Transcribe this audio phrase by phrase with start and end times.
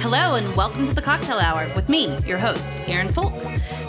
[0.00, 3.32] Hello, and welcome to the Cocktail Hour with me, your host, Erin Folk.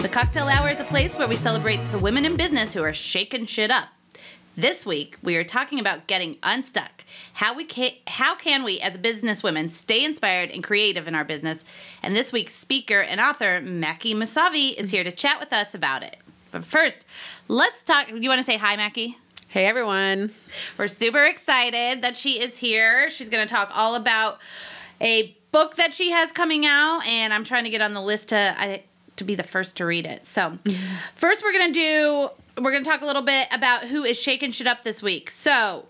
[0.01, 2.93] The Cocktail Hour is a place where we celebrate the women in business who are
[2.93, 3.89] shaking shit up.
[4.57, 7.05] This week, we are talking about getting unstuck.
[7.33, 11.63] How we can, how can we, as businesswomen, stay inspired and creative in our business?
[12.03, 16.03] And this week's speaker and author, Maki Moussavi, is here to chat with us about
[16.03, 16.17] it.
[16.51, 17.05] But first,
[17.47, 18.09] let's talk.
[18.09, 19.15] You want to say hi, Maki?
[19.51, 20.31] Hey everyone.
[20.77, 23.11] We're super excited that she is here.
[23.11, 24.39] She's going to talk all about
[25.01, 28.29] a book that she has coming out, and I'm trying to get on the list
[28.29, 28.83] to I,
[29.17, 30.25] to be the first to read it.
[30.25, 30.57] So,
[31.15, 32.29] first we're going to do
[32.63, 35.29] we're going to talk a little bit about who is shaking shit up this week.
[35.29, 35.85] So,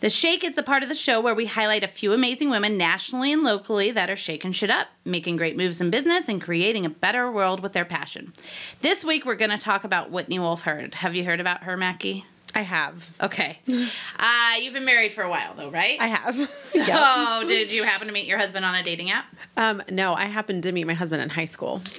[0.00, 2.76] the Shake is the part of the show where we highlight a few amazing women
[2.76, 6.84] nationally and locally that are shaking shit up, making great moves in business, and creating
[6.84, 8.32] a better world with their passion.
[8.80, 10.96] This week, we're going to talk about Whitney Wolfe Herd.
[10.96, 12.24] Have you heard about her, Maki?
[12.54, 13.08] I have.
[13.20, 13.58] Okay.
[13.68, 16.00] Uh, you've been married for a while, though, right?
[16.00, 16.36] I have.
[16.70, 17.48] So, Yep.
[17.48, 19.26] did you happen to meet your husband on a dating app?
[19.56, 21.82] Um, no, I happened to meet my husband in high school.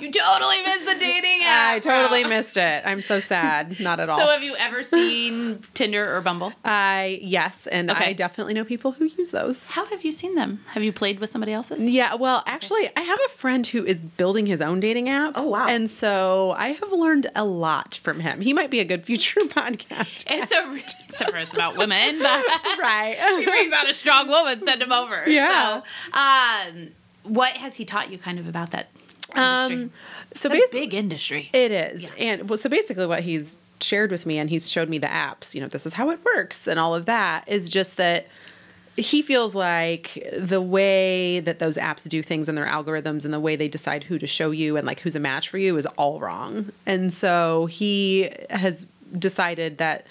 [0.00, 1.74] You totally missed the dating app.
[1.74, 2.30] I totally bro.
[2.30, 2.82] missed it.
[2.86, 3.80] I'm so sad.
[3.80, 4.20] Not at all.
[4.20, 6.52] So, have you ever seen Tinder or Bumble?
[6.64, 8.06] I yes, and Okay.
[8.06, 9.68] I definitely know people who use those.
[9.70, 10.64] How have you seen them?
[10.68, 11.82] Have you played with somebody else's?
[11.82, 15.32] Yeah, well, actually, I have a friend who is building his own dating app.
[15.34, 15.66] Oh, wow.
[15.66, 18.40] And so I have learned a lot from him.
[18.42, 20.24] He might be a good future podcast.
[20.28, 20.74] It's a
[21.08, 22.44] except for it's about women, but
[23.38, 24.62] he brings out a strong woman.
[24.64, 25.28] Send him over.
[25.28, 25.82] Yeah.
[25.82, 26.88] So, um,
[27.24, 28.88] what has he taught you kind of about that
[29.34, 29.82] industry?
[29.82, 29.92] Um,
[30.34, 31.50] so it's a big industry.
[31.52, 32.04] It is.
[32.04, 32.10] Yeah.
[32.18, 35.54] And well, so basically what he's shared with me and he's showed me the apps,
[35.54, 38.28] you know, this is how it works and all of that is just that
[38.96, 43.40] he feels like the way that those apps do things and their algorithms and the
[43.40, 45.86] way they decide who to show you and like who's a match for you is
[45.96, 46.70] all wrong.
[46.86, 48.86] And so he has
[49.18, 50.06] decided that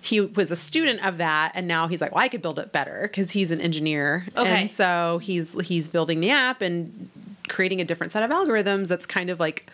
[0.00, 2.72] he was a student of that and now he's like, well, I could build it
[2.72, 4.26] better because he's an engineer.
[4.36, 4.62] Okay.
[4.62, 7.08] And so he's he's building the app and
[7.48, 9.70] creating a different set of algorithms that's kind of like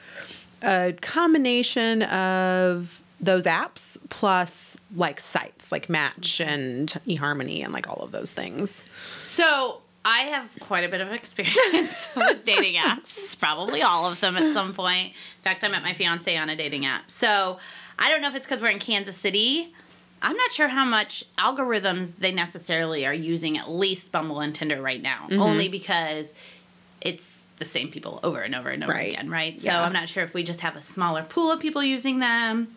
[0.63, 8.03] a combination of those apps plus like sites like Match and eHarmony and like all
[8.03, 8.85] of those things.
[9.23, 14.37] So I have quite a bit of experience with dating apps, probably all of them
[14.37, 15.09] at some point.
[15.09, 17.11] In fact, I met my fiance on a dating app.
[17.11, 17.59] So
[17.99, 19.75] I don't know if it's because we're in Kansas City.
[20.21, 24.81] I'm not sure how much algorithms they necessarily are using, at least Bumble and Tinder
[24.83, 25.41] right now, Mm-hmm.
[25.41, 26.33] only because
[27.01, 29.13] it's the same people over and over and over Right.
[29.15, 29.59] again, right?
[29.59, 29.83] So Yeah.
[29.83, 32.69] I'm not sure if we just have a smaller pool of people using them.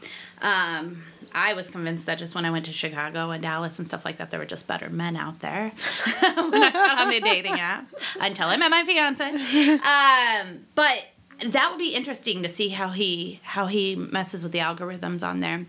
[0.41, 4.03] Um, I was convinced that just when I went to Chicago and Dallas and stuff
[4.03, 5.71] like that, there were just better men out there
[6.35, 7.87] when I got on the dating app
[8.19, 9.31] until I met my fiance.
[9.81, 11.05] Um, but
[11.47, 15.39] that would be interesting to see how he how he messes with the algorithms on
[15.39, 15.65] there.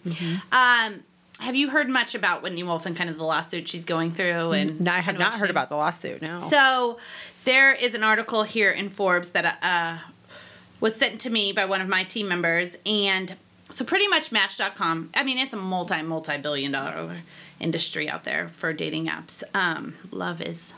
[0.50, 1.02] Um,
[1.40, 4.52] have you heard much about Whitney Wolfe and kind of the lawsuit she's going through?
[4.52, 6.22] And No, I have not heard she- about the lawsuit.
[6.22, 6.38] No.
[6.38, 6.98] so
[7.44, 9.98] there is an article here in Forbes that uh,
[10.80, 13.34] was sent to me by one of my team members, and
[13.70, 15.10] so pretty much Match.com.
[15.14, 17.18] I mean, it's a multi multi billion dollar
[17.58, 19.42] industry out there for dating apps.
[19.54, 20.72] Um, love is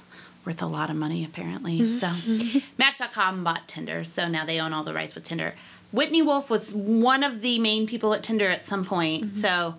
[0.44, 1.99] worth a lot of money apparently.
[1.99, 2.12] So
[2.78, 5.55] Match.com bought Tinder, so now they own all the rights with Tinder.
[5.93, 9.34] Whitney Wolfe was one of the main people at Tinder at some point.
[9.34, 9.77] So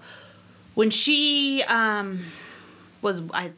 [0.73, 2.25] when she um,
[3.01, 3.51] was I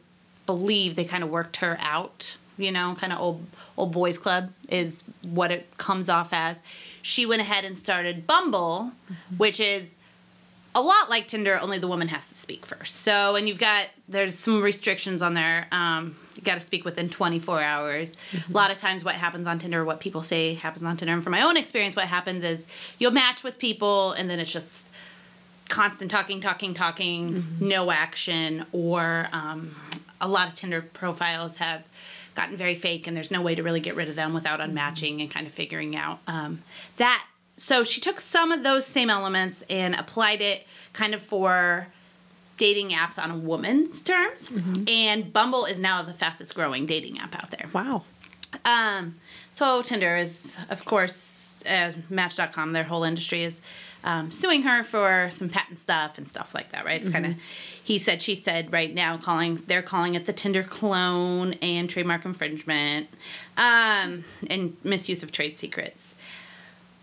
[0.46, 3.46] believe they kind of worked her out, you know, kind of old
[3.76, 6.56] old boys club is what it comes off as.
[7.02, 8.92] She went ahead and started Bumble,
[9.36, 9.94] which is
[10.74, 12.96] a lot like Tinder, only the woman has to speak first.
[12.96, 15.66] So, and you've got there's some restrictions on there.
[15.72, 18.12] Um, got to speak within 24 hours.
[18.34, 21.22] A lot of times, what happens on Tinder, what people say happens on Tinder, and
[21.22, 22.66] from my own experience, what happens is
[22.98, 24.84] you'll match with people, and then it's just
[25.68, 29.74] constant talking, talking, talking, no action, or um,
[30.20, 31.84] a lot of Tinder profiles have
[32.34, 35.20] gotten very fake, and there's no way to really get rid of them without unmatching
[35.20, 36.62] and kind of figuring out um,
[36.96, 37.26] that.
[37.56, 41.88] So she took some of those same elements and applied it kind of for
[42.58, 44.50] dating apps on a woman's terms,
[44.88, 47.68] and Bumble is now the fastest growing dating app out there.
[47.72, 48.02] wow.
[48.64, 49.16] Um,
[49.52, 52.72] so Tinder is, of course, uh, Match.com.
[52.72, 53.60] Their whole industry is
[54.04, 57.00] um, suing her for some patent stuff and stuff like that, right?
[57.00, 57.34] It's kind of
[57.82, 58.72] he said, she said.
[58.72, 63.08] Right now, calling they're calling it the Tinder clone and trademark infringement,
[63.56, 66.14] um, and misuse of trade secrets.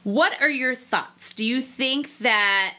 [0.06, 1.34] What are your thoughts?
[1.34, 2.78] Do you think that?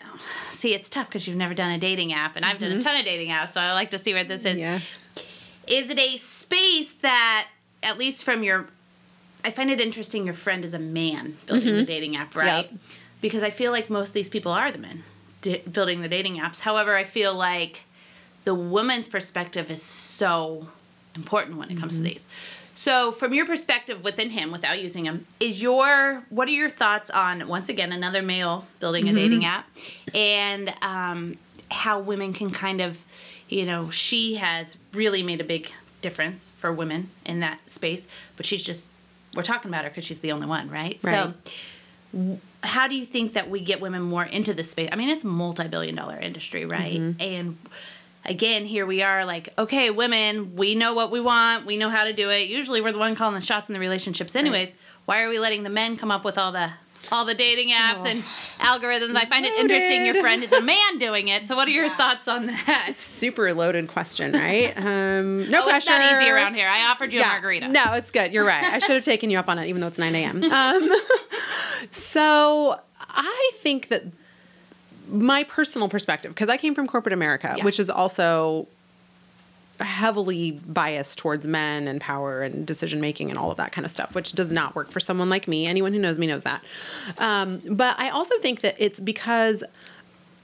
[0.52, 2.82] See, it's tough because you've never done a dating app, and I've done a mm-hmm.
[2.82, 4.80] ton of dating apps, so I like to see where this is Yeah.
[5.66, 7.48] is it a space that
[7.82, 8.68] at least from your
[9.44, 11.84] i find it interesting your friend is a man building the mm-hmm.
[11.84, 12.80] dating app right Yep.
[13.20, 15.02] because i feel like most of these people are the men
[15.46, 16.60] d- building the dating apps.
[16.60, 17.82] However, I feel like
[18.44, 20.68] the woman's perspective is so
[21.14, 22.14] important when it comes to mm-hmm.
[22.14, 22.24] these.
[22.76, 27.08] So, from your perspective within him, without using him, is your what are your thoughts
[27.08, 29.66] on once again another male building a dating app,
[30.14, 31.38] and um,
[31.70, 32.98] how women can kind of,
[33.48, 38.06] you know, she has really made a big difference for women in that space,
[38.36, 38.86] but she's just
[39.34, 40.98] we're talking about her because she's the only one, right?
[41.02, 41.32] Right.
[42.12, 44.90] So, how do you think that we get women more into this space?
[44.92, 46.98] I mean, it's multi-billion dollar industry, right?
[47.20, 47.56] And
[48.28, 52.04] again, here we are like, okay, women, we know what we want, we know how
[52.04, 52.48] to do it.
[52.48, 54.72] Usually we're the one calling the shots in the relationships anyways.
[55.06, 56.70] Why are we letting the men come up with all the
[57.12, 58.24] all the dating apps and
[58.58, 59.14] algorithms?
[59.14, 61.46] I find it interesting your friend is a man doing it.
[61.46, 61.96] So what are your Yeah.
[61.96, 62.94] thoughts on that?
[62.98, 64.74] Super loaded question, right?
[65.16, 65.90] Um, no oh, it's pressure.
[66.02, 66.68] not easy around here.
[66.68, 67.68] I offered you a margarita.
[67.68, 68.32] No, it's good.
[68.32, 68.64] You're right.
[68.64, 70.42] I should have taken you up on it, even though it's 9 a.m.
[70.52, 70.90] Um,
[71.90, 74.04] so I think that
[75.08, 77.64] my personal perspective, because I came from corporate America, Yeah.
[77.64, 78.66] which is also
[79.80, 83.90] heavily biased towards men and power and decision making and all of that kind of
[83.90, 85.66] stuff, which does not work for someone like me.
[85.66, 86.62] Anyone who knows me knows that.
[87.18, 89.62] Um, but I also think that it's because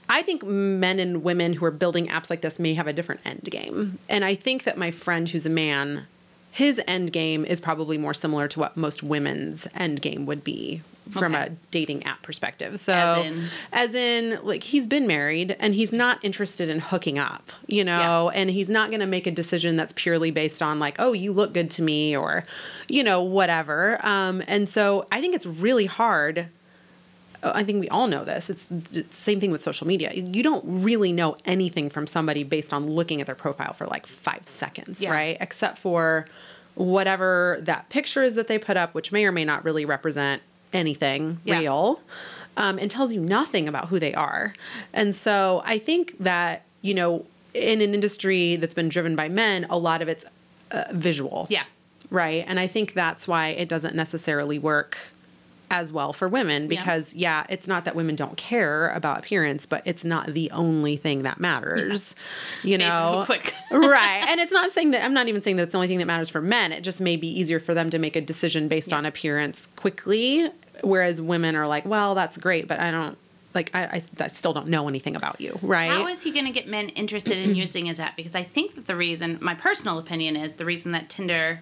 [0.07, 3.21] I think men and women who are building apps like this may have a different
[3.25, 3.97] end game.
[4.07, 6.05] And I think that my friend who's a man,
[6.51, 10.83] his end game is probably more similar to what most women's end game would be
[11.11, 11.43] from Okay.
[11.47, 12.79] a dating app perspective.
[12.79, 13.43] So As in?
[13.71, 18.29] as in like he's been married and he's not interested in hooking up, you know,
[18.29, 21.33] and he's not going to make a decision that's purely based on like, oh, you
[21.33, 22.45] look good to me or
[22.87, 23.99] you know, whatever.
[24.05, 26.47] Um and so I think it's really hard
[27.45, 28.49] I think we all know this.
[28.49, 30.13] It's the same thing with social media.
[30.13, 34.07] You don't really know anything from somebody based on looking at their profile for like
[34.07, 35.11] five seconds, Yeah.
[35.11, 35.37] right?
[35.41, 36.25] Except for
[36.75, 40.41] whatever that picture is that they put up, which may or may not really represent
[40.73, 41.59] anything Yeah.
[41.59, 42.01] real,
[42.57, 44.53] um, and tells you nothing about who they are.
[44.93, 49.65] And so I think that, you know, in an industry that's been driven by men,
[49.69, 50.25] a lot of it's
[50.71, 51.63] uh, visual Yeah.
[52.09, 52.43] right?
[52.47, 54.97] And I think that's why it doesn't necessarily work
[55.71, 59.81] as well for women because yeah, it's not that women don't care about appearance, but
[59.85, 62.13] it's not the only thing that matters.
[62.63, 63.55] You know, quick.
[63.71, 64.23] right?
[64.27, 66.05] And it's not saying that I'm not even saying that it's the only thing that
[66.05, 66.71] matters for men.
[66.71, 68.97] It just may be easier for them to make a decision based Yeah.
[68.97, 70.49] on appearance quickly,
[70.83, 73.17] whereas women are like, well, that's great, but I don't
[73.53, 75.91] like I, I, I still don't know anything about you, right?
[75.91, 78.15] How is he going to get men interested in using his app?
[78.15, 81.61] Because I think that the reason, my personal opinion is the reason that Tinder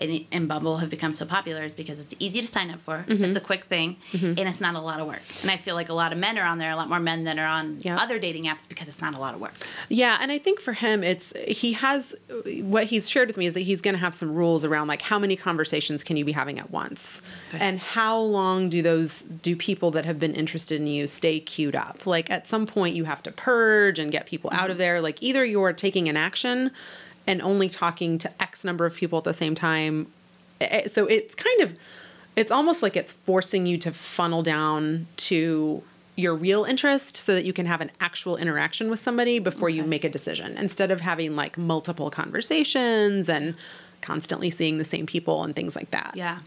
[0.00, 3.04] and, and Bumble have become so popular is because it's easy to sign up for.
[3.08, 3.24] Mm-hmm.
[3.24, 5.22] It's a quick thing, and it's not a lot of work.
[5.42, 7.24] And I feel like a lot of men are on there, a lot more men
[7.24, 7.96] than are on Yeah.
[7.98, 9.54] other dating apps because it's not a lot of work.
[9.88, 12.14] Yeah, and I think for him, it's he has
[12.62, 15.02] what he's shared with me is that he's going to have some rules around like
[15.02, 17.22] how many conversations can you be having at once,
[17.54, 17.58] Okay.
[17.64, 21.76] and how long do those do people that have been interested in you stay queued
[21.76, 22.06] up?
[22.06, 25.00] Like at some point, you have to purge and get people out of there.
[25.00, 26.70] Like either you're taking an action
[27.26, 30.06] and only talking to X number of people at the same time.
[30.60, 31.76] Eh, So it's kind of
[32.36, 35.82] it's almost like it's forcing you to funnel down to
[36.16, 39.82] your real interest so that you can have an actual interaction with somebody before you
[39.82, 43.54] make a decision instead of having like multiple conversations and
[44.00, 46.12] constantly seeing the same people and things like that.
[46.14, 46.38] Yeah.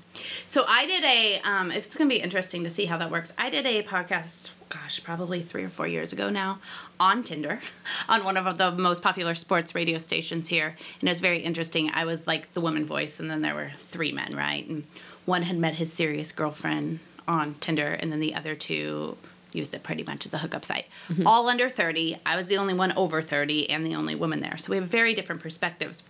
[0.50, 1.40] So I did a.
[1.42, 3.34] Um, it's going to be interesting to see how that works.
[3.38, 4.52] I did a podcast.
[4.70, 6.58] Gosh, probably three or four years ago now,
[7.00, 7.62] on Tinder,
[8.10, 11.92] on one of the most popular sports radio stations here, and it was very interesting.
[11.94, 14.68] I was like the woman voice, and then there were three men, right?
[14.68, 14.86] And
[15.26, 19.16] one had met his serious girlfriend on Tinder, and then the other two
[19.52, 20.86] used it pretty much as a hookup site.
[21.26, 22.18] All under 30.
[22.26, 24.58] I was the only one over 30 and the only woman there.
[24.58, 26.02] So we have very different perspectives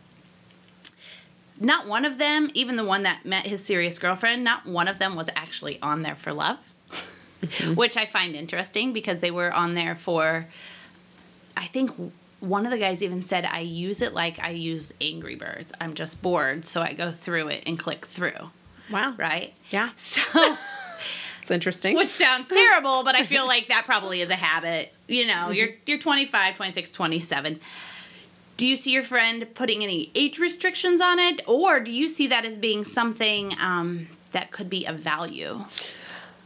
[1.59, 4.99] not one of them, even the one that met his serious girlfriend, not one of
[4.99, 6.57] them was actually on there for love,
[7.75, 10.47] which I find interesting because they were on there for,
[11.55, 11.91] I think
[12.39, 15.71] one of the guys even said, I use it like I use Angry Birds.
[15.79, 18.49] I'm just bored, so I go through it and click through,
[18.91, 19.15] Wow.
[19.17, 19.53] right?
[19.69, 19.91] Yeah.
[19.97, 20.21] So,
[21.41, 21.97] It's interesting.
[21.97, 24.93] which sounds terrible, but I feel like that probably is a habit.
[25.09, 25.77] You know, you're mm-hmm.
[25.87, 27.59] you're 25, 26, 27.
[28.63, 32.27] Do you see your friend putting any age restrictions on it, or do you see
[32.27, 35.65] that as being something um, that could be of value?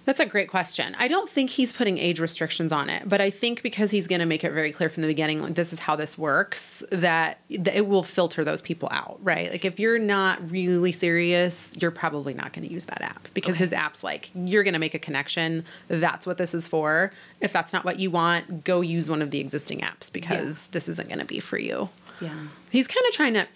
[0.05, 0.95] That's a great question.
[0.97, 4.21] I don't think he's putting age restrictions on it, but I think because he's going
[4.21, 7.37] to make it very clear from the beginning, like this is how this works, that,
[7.51, 9.51] that it will filter those people out, right?
[9.51, 13.57] Like if you're not really serious, you're probably not going to use that app because
[13.57, 13.59] Okay.
[13.59, 15.65] his app's like you're going to make a connection.
[15.87, 17.11] That's what this is for.
[17.41, 20.89] If that's not what you want, go use one of the existing apps because this
[20.89, 21.89] isn't going to be for you
[22.21, 22.33] Yeah.
[22.71, 23.47] he's kind of trying to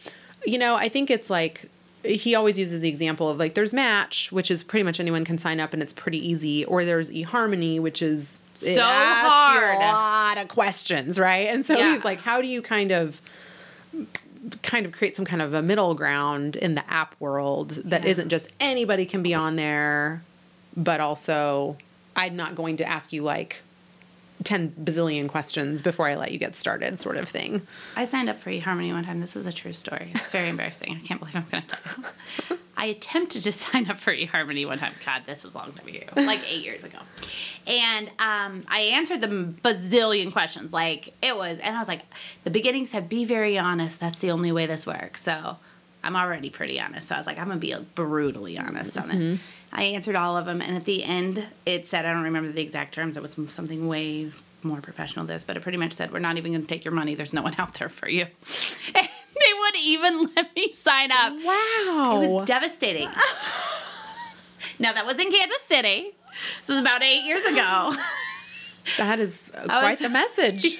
[0.46, 1.70] you know i think it's like
[2.04, 5.38] he always uses the example of like there's Match, which is pretty much anyone can
[5.38, 9.76] sign up and it's pretty easy, or there's eHarmony, which is So hard.
[9.76, 11.48] a lot of questions, right?
[11.48, 11.94] And so Yeah.
[11.94, 13.22] he's like, how do you kind of
[14.64, 18.14] kind of create some kind of a middle ground in the app world that Yeah.
[18.14, 20.24] not just anybody can be on there,
[20.76, 21.78] but also
[22.16, 23.62] I'm not going to ask you like
[24.44, 27.66] 10 bazillion questions before I let you get started, sort of thing.
[27.96, 29.20] I signed up for eHarmony one time.
[29.22, 30.12] This is a true story.
[30.16, 31.00] It's very embarrassing.
[31.04, 32.06] I can't believe I'm going to tell
[32.50, 32.58] you.
[32.78, 34.94] I attempted to sign up for eHarmony one time.
[35.06, 36.98] God, this was a long time ago, like eight years ago.
[37.68, 40.74] And um, I answered the bazillion questions.
[40.74, 42.02] Like it was, and I was like,
[42.44, 44.00] the beginning said, "Be very honest.
[44.00, 45.58] That's the only way this works." So
[46.04, 47.10] I'm already pretty honest.
[47.10, 49.40] So I was like, I'm gonna be brutally honest on it.
[49.74, 52.62] I answered all of them, and at the end, it said, I don't remember the
[52.62, 53.16] exact terms.
[53.16, 54.32] It was something way
[54.64, 55.26] more professional.
[55.26, 57.16] This, but it pretty much said, we're not even gonna take your money.
[57.16, 58.26] There's no one out there for you.
[58.94, 59.08] And
[59.48, 61.34] they wouldn't even let me sign up.
[61.44, 62.22] Wow.
[62.22, 63.08] It was devastating.
[64.80, 66.12] now that was in Kansas City.
[66.60, 67.96] This was about eight years ago.
[68.98, 70.80] that is uh, quite was- the message.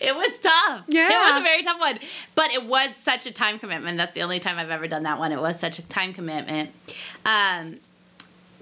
[0.00, 0.84] It was tough.
[0.88, 1.08] Yeah.
[1.10, 1.98] It was a very tough one.
[2.34, 3.98] But it was such a time commitment.
[3.98, 5.32] That's the only time I've ever done that one.
[5.32, 6.70] It was such a time commitment.
[7.26, 7.78] Um,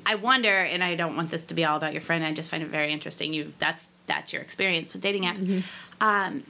[0.06, 2.24] I wonder, and I don't want this to be all about your friend.
[2.24, 3.32] I just find it very interesting.
[3.32, 5.62] You that's that's your experience with dating apps.
[6.00, 6.42] Um,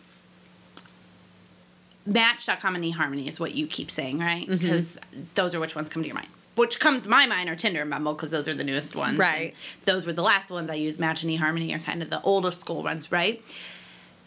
[2.07, 4.47] Match.com and eHarmony is what you keep saying, right?
[4.47, 4.99] Because
[5.35, 6.29] those are which ones come to your mind.
[6.55, 9.19] Which comes to my mind are Tinder and Bumble because those are the newest ones.
[9.19, 9.55] Right.
[9.77, 11.01] And those were the last ones I used.
[11.01, 13.43] Match and eHarmony are kind of the older school ones, right?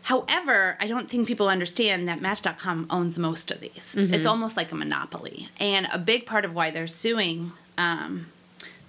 [0.01, 3.93] However, I don't think people understand that Match.com owns most of these.
[3.95, 5.49] It's almost like a monopoly.
[5.59, 8.27] And a big part of why they're suing um,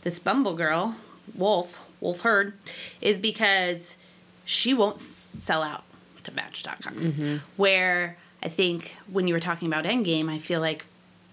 [0.02, 0.96] this Bumble girl,
[1.34, 2.52] Wolfe, Wolfe Herd,
[3.00, 3.96] is because
[4.44, 5.84] she won't sell out
[6.24, 6.94] to Match.com.
[6.94, 7.36] Mm-hmm.
[7.56, 10.84] Where I think when you were talking about Endgame, I feel like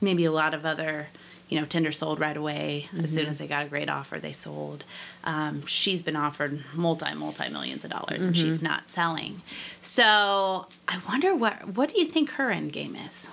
[0.01, 1.07] maybe a lot of other,
[1.49, 3.31] you know, Tinder sold right away as soon mm-hmm.
[3.31, 4.83] as they got a great offer, they sold.
[5.23, 8.45] Um, she's been offered multi, multi millions of dollars, and mm-hmm.
[8.45, 9.41] she's not selling.
[9.81, 13.27] So I wonder what what do you think her end game is?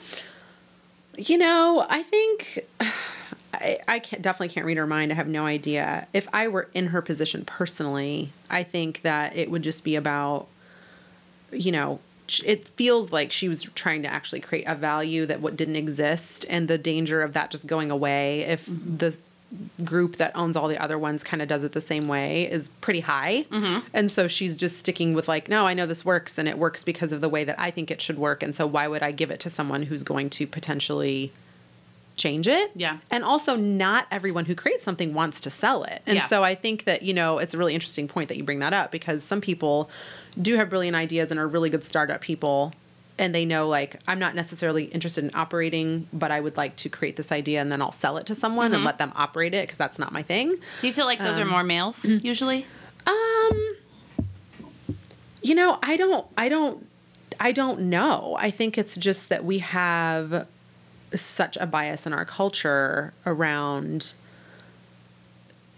[1.16, 2.66] You know, I think
[3.52, 5.12] I, I can't, definitely can't read her mind.
[5.12, 6.06] I have no idea.
[6.12, 10.46] If I were in her position personally, I think that it would just be about,
[11.50, 12.00] you know,
[12.44, 16.46] it feels like she was trying to actually create a value that what didn't exist,
[16.48, 18.96] and the danger of that just going away if mm-hmm.
[18.96, 19.16] the
[19.84, 22.70] group that owns all the other ones kind of does it the same way is
[22.80, 23.44] pretty high.
[23.50, 23.86] Mm-hmm.
[23.92, 26.82] And so she's just sticking with like, no, I know this works and it works
[26.82, 28.42] because of the way that I think it should work.
[28.42, 31.32] And so why would I give it to someone who's going to potentially
[32.16, 32.70] change it?
[32.74, 32.98] Yeah.
[33.10, 36.02] And also not everyone who creates something wants to sell it.
[36.06, 36.26] And Yeah.
[36.26, 38.72] so I think that, you know, it's a really interesting point that you bring that
[38.72, 39.90] up because some people
[40.40, 42.72] do have brilliant ideas and are really good startup people
[43.18, 46.88] and they know like I'm not necessarily interested in operating, but I would like to
[46.88, 48.86] create this idea and then I'll sell it to someone and mm-hmm.
[48.86, 50.54] let them operate it because that's not my thing.
[50.80, 52.22] Do you feel like those are um, more males mm.
[52.24, 52.66] usually?
[53.06, 53.76] Um
[55.42, 56.86] you know, I don't I don't
[57.38, 58.36] I don't know.
[58.38, 60.46] I think it's just that we have
[61.14, 64.12] such a bias in our culture around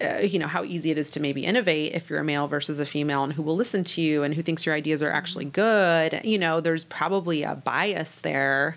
[0.02, 2.78] uh, you know how easy it is to maybe innovate if you're a male versus
[2.80, 5.44] a female and who will listen to you and who thinks your ideas are actually
[5.44, 6.20] good.
[6.24, 8.76] You know there's probably a bias there.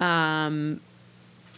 [0.00, 0.80] Um,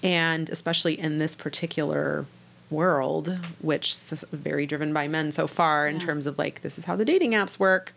[0.03, 2.27] and especially in this particular
[2.71, 6.07] world which is very driven by men so far in Yeah.
[6.07, 7.93] terms of like this is how the dating apps work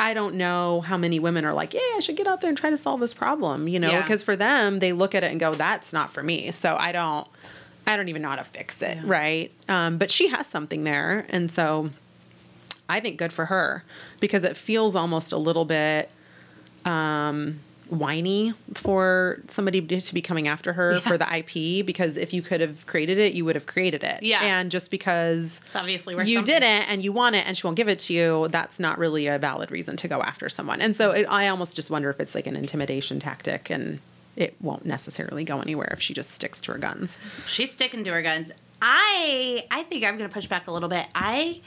[0.00, 2.56] I don't know how many women are like, yeah, I should get out there and
[2.56, 4.00] try to solve this problem, you know, Yeah.
[4.02, 6.50] because for them, they look at it and go, that's not for me.
[6.52, 7.28] So I don't,
[7.86, 9.02] I don't even know how to fix it, Yeah.
[9.04, 9.52] right?
[9.68, 11.90] Um, but she has something there, and so
[12.88, 13.84] I think good for her
[14.20, 16.10] because it feels almost a little bit
[16.84, 21.00] um, whiny for somebody to be coming after her Yeah.
[21.00, 24.22] for the IP because if you could have created it, you would have created it.
[24.22, 24.40] Yeah.
[24.42, 26.44] and just because It's obviously you something.
[26.44, 29.26] didn't and you want it and she won't give it to you that's not really
[29.26, 32.20] a valid reason to go after someone and so it, i almost just wonder if
[32.20, 33.98] it's like an intimidation tactic and
[34.36, 38.10] it won't necessarily go anywhere if she just sticks to her guns She's sticking to
[38.12, 38.52] her guns.
[38.80, 41.06] I I think I'm going to push back a little bit.
[41.14, 41.60] I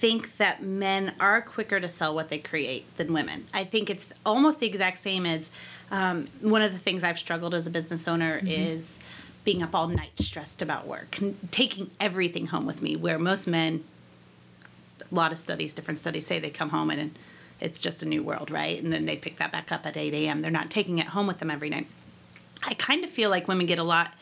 [0.00, 3.46] think that men are quicker to sell what they create than women.
[3.52, 5.50] I think it's almost the exact same as
[5.90, 8.98] um, one of the things I've struggled as a business owner is
[9.44, 11.18] being up all night stressed about work,
[11.50, 12.96] taking everything home with me.
[12.96, 13.84] Where most men,
[15.00, 17.18] a lot of studies, different studies say they come home and
[17.60, 18.82] it's just a new world, right?
[18.82, 20.40] And then they pick that back up at 8 a.m.
[20.40, 21.86] They're not taking it home with them every night.
[22.62, 24.12] I kind of feel like women get a lot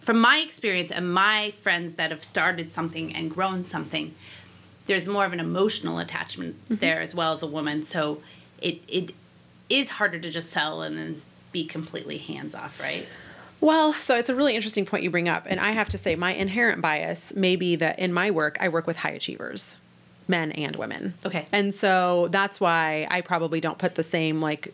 [0.00, 4.14] from my experience and my friends that have started something and grown something.
[4.88, 6.74] There's more of an emotional attachment mm-hmm.
[6.76, 8.20] there as well as a woman, so
[8.60, 9.14] it it
[9.70, 13.06] is harder to just sell and then be completely hands off, right?
[13.60, 15.44] Well, so it's a really interesting point you bring up.
[15.46, 18.68] And I have to say, my inherent bias may be that in my work, I
[18.68, 19.76] work with high achievers,
[20.28, 21.14] men and women.
[21.24, 21.46] Okay.
[21.50, 24.72] And so that's why I probably don't put the same, like,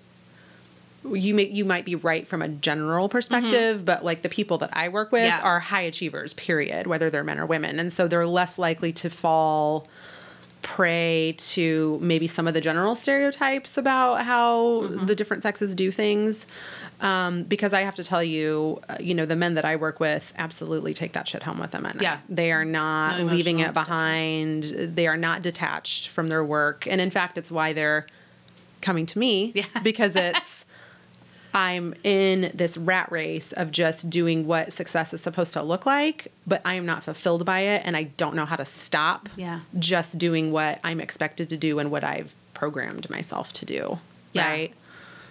[1.12, 4.70] you may you might be right from a general perspective, but like the people that
[4.76, 5.38] I work with Mm-hmm.
[5.38, 5.42] Yeah.
[5.42, 7.78] are high achievers, period, whether they're men or women.
[7.78, 9.86] And so they're less likely to fall
[10.62, 15.06] prey to maybe some of the general stereotypes about how Mm-hmm.
[15.06, 16.46] the different sexes do things.
[17.00, 20.00] Um, because I have to tell you, uh, you know, the men that I work
[20.00, 21.86] with absolutely take that shit home with them.
[22.00, 22.20] Yeah.
[22.30, 24.64] They are not No leaving it behind.
[24.64, 26.86] They are not detached from their work.
[26.86, 28.06] And in fact, it's why they're
[28.80, 29.64] coming to me Yeah.
[29.82, 30.63] because it's
[31.54, 36.32] I'm in this rat race of just doing what success is supposed to look like,
[36.46, 39.60] but I am not fulfilled by it and I don't know how to stop Yeah.
[39.78, 43.98] just doing what I'm expected to do and what I've programmed myself to do.
[44.32, 44.50] Yeah.
[44.50, 44.74] Right?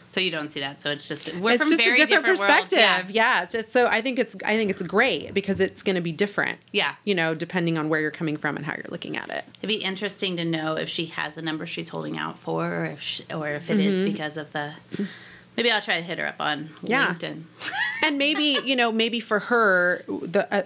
[0.08, 0.80] So you don't see that.
[0.80, 2.40] So it's just we're it's from just very a different, worlds.
[2.40, 2.80] perspective.
[2.80, 3.06] Yeah.
[3.10, 3.44] Yeah.
[3.44, 6.12] it's just, so I think it's I think it's great because it's going to be
[6.12, 6.60] different.
[6.72, 6.94] Yeah.
[7.04, 9.44] You know, depending on where you're coming from and how you're looking at it.
[9.60, 12.86] It'd be interesting to know if she has a number she's holding out for, or
[12.86, 14.06] if she, or if it is mm-hmm.
[14.12, 14.74] because of the.
[15.56, 17.14] Maybe I'll try to hit her up on Yeah.
[17.14, 17.44] LinkedIn.
[18.04, 20.64] and maybe you know maybe for her the uh,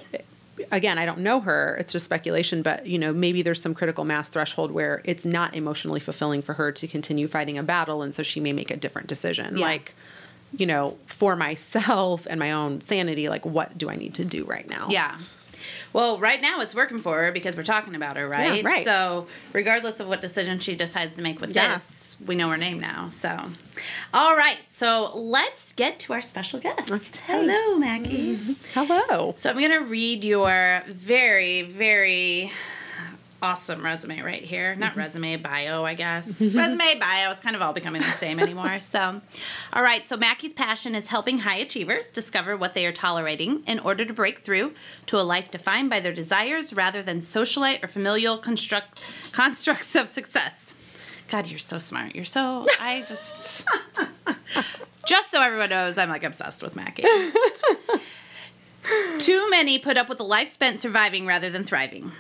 [0.72, 4.04] again i don't know her it's just speculation but you know maybe there's some critical
[4.04, 8.16] mass threshold where it's not emotionally fulfilling for her to continue fighting a battle and
[8.16, 9.66] so she may make a different decision Yeah.
[9.68, 9.94] like
[10.58, 14.46] you know for myself and my own sanity like what do i need to do
[14.46, 15.18] right now Yeah.
[15.94, 18.64] Well, right now it's working for her because we're talking about her, right?
[18.64, 18.84] right.
[18.84, 21.78] So, regardless of what decision she decides to make with Yeah.
[21.78, 23.10] this, we know her name now.
[23.10, 23.44] So,
[24.14, 24.58] all right.
[24.74, 26.90] So, let's get to our special guest.
[27.26, 28.38] Hello, Maki.
[28.38, 28.54] Mm-hmm.
[28.74, 32.52] hello So, I'm going to read your very, very
[33.42, 34.76] awesome resume right here.
[34.76, 35.00] Not mm-hmm.
[35.00, 36.28] resume, bio, I guess.
[36.42, 38.80] resume, bio, it's kind of all becoming the same anymore.
[38.88, 39.22] So,
[39.74, 40.08] all right.
[40.08, 44.14] So, Maki's passion is helping high achievers discover what they are tolerating in order to
[44.14, 44.74] break through
[45.08, 49.00] to a life defined by their desires rather than socialite or familial construct
[49.32, 50.67] constructs of success.
[51.28, 52.16] God, you're so smart.
[52.16, 53.66] You're so, I just.
[55.08, 57.06] Just so everyone knows, I'm like obsessed with Maki.
[59.20, 62.12] Too many put up with a life spent surviving rather than thriving.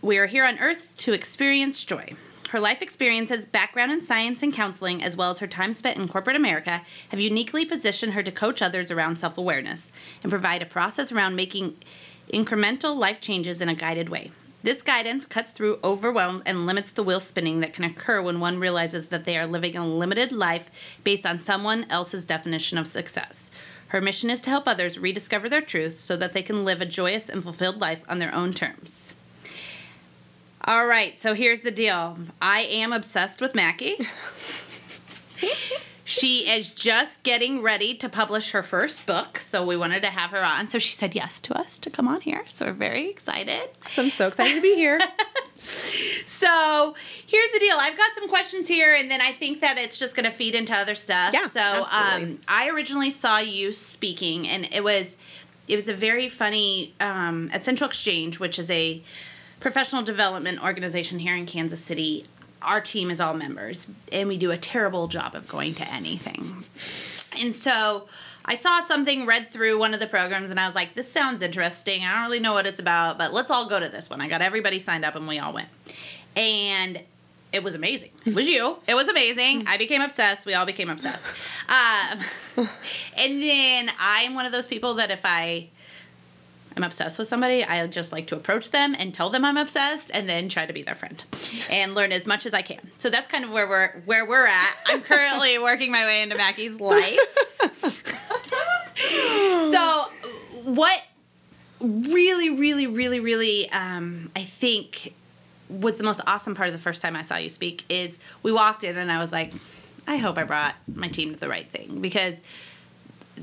[0.00, 2.14] We are here on Earth to experience joy.
[2.50, 6.08] Her life experiences, background in science and counseling, as well as her time spent in
[6.08, 10.66] corporate America, have uniquely positioned her to coach others around self awareness and provide a
[10.66, 11.76] process around making
[12.32, 14.32] incremental life changes in a guided way.
[14.62, 18.58] This guidance cuts through overwhelm and limits the wheel spinning that can occur when one
[18.58, 20.70] realizes that they are living a limited life
[21.02, 23.50] based on someone else's definition of success.
[23.88, 26.86] Her mission is to help others rediscover their truth so that they can live a
[26.86, 29.14] joyous and fulfilled life on their own terms.
[30.64, 32.16] All right, so here's the deal.
[32.40, 34.06] I am obsessed with Maki.
[36.04, 40.30] she is just getting ready to publish her first book, so we wanted to have
[40.30, 40.66] her on.
[40.68, 42.42] So she said yes to us to come on here.
[42.48, 43.70] So we're very excited.
[43.90, 44.98] so i'm so excited to be here
[46.26, 46.94] So
[47.26, 47.76] here's the deal.
[47.78, 50.54] I've got some questions here, and then I think that it's just going to feed
[50.56, 51.32] into other stuff.
[51.32, 52.32] Yeah, So absolutely.
[52.32, 55.16] um, I originally saw you speaking, and it was
[55.68, 59.02] it was a very funny um, at Central Exchange, which is a
[59.60, 62.24] professional development organization here in Kansas City.
[62.64, 66.64] Our team is all members, and we do a terrible job of going to anything.
[67.38, 68.08] And so
[68.44, 71.42] I saw something, read through one of the programs, and I was like, this sounds
[71.42, 72.04] interesting.
[72.04, 74.20] I don't really know what it's about, but let's all go to this one.
[74.20, 75.68] I got everybody signed up, and we all went.
[76.36, 77.00] And
[77.52, 78.10] it was amazing.
[78.24, 78.78] It was you.
[78.86, 79.66] It was amazing.
[79.66, 80.46] I became obsessed.
[80.46, 81.26] We all became obsessed.
[81.68, 82.20] Um,
[83.16, 85.68] and then I'm one of those people that if I
[86.76, 90.10] am obsessed with somebody, I just like to approach them and tell them I'm obsessed,
[90.12, 91.22] and then try to be their friend
[91.70, 92.90] and learn as much as I can.
[92.98, 94.76] So that's kind of where we're where we're at.
[94.86, 97.18] I'm currently working my way into Maki's life.
[99.72, 100.08] so,
[100.64, 101.02] what
[101.80, 105.14] really, really, really, really, um, I think
[105.68, 108.52] was the most awesome part of the first time I saw you speak is we
[108.52, 109.52] walked in and I was like,
[110.06, 112.34] I hope I brought my team to the right thing because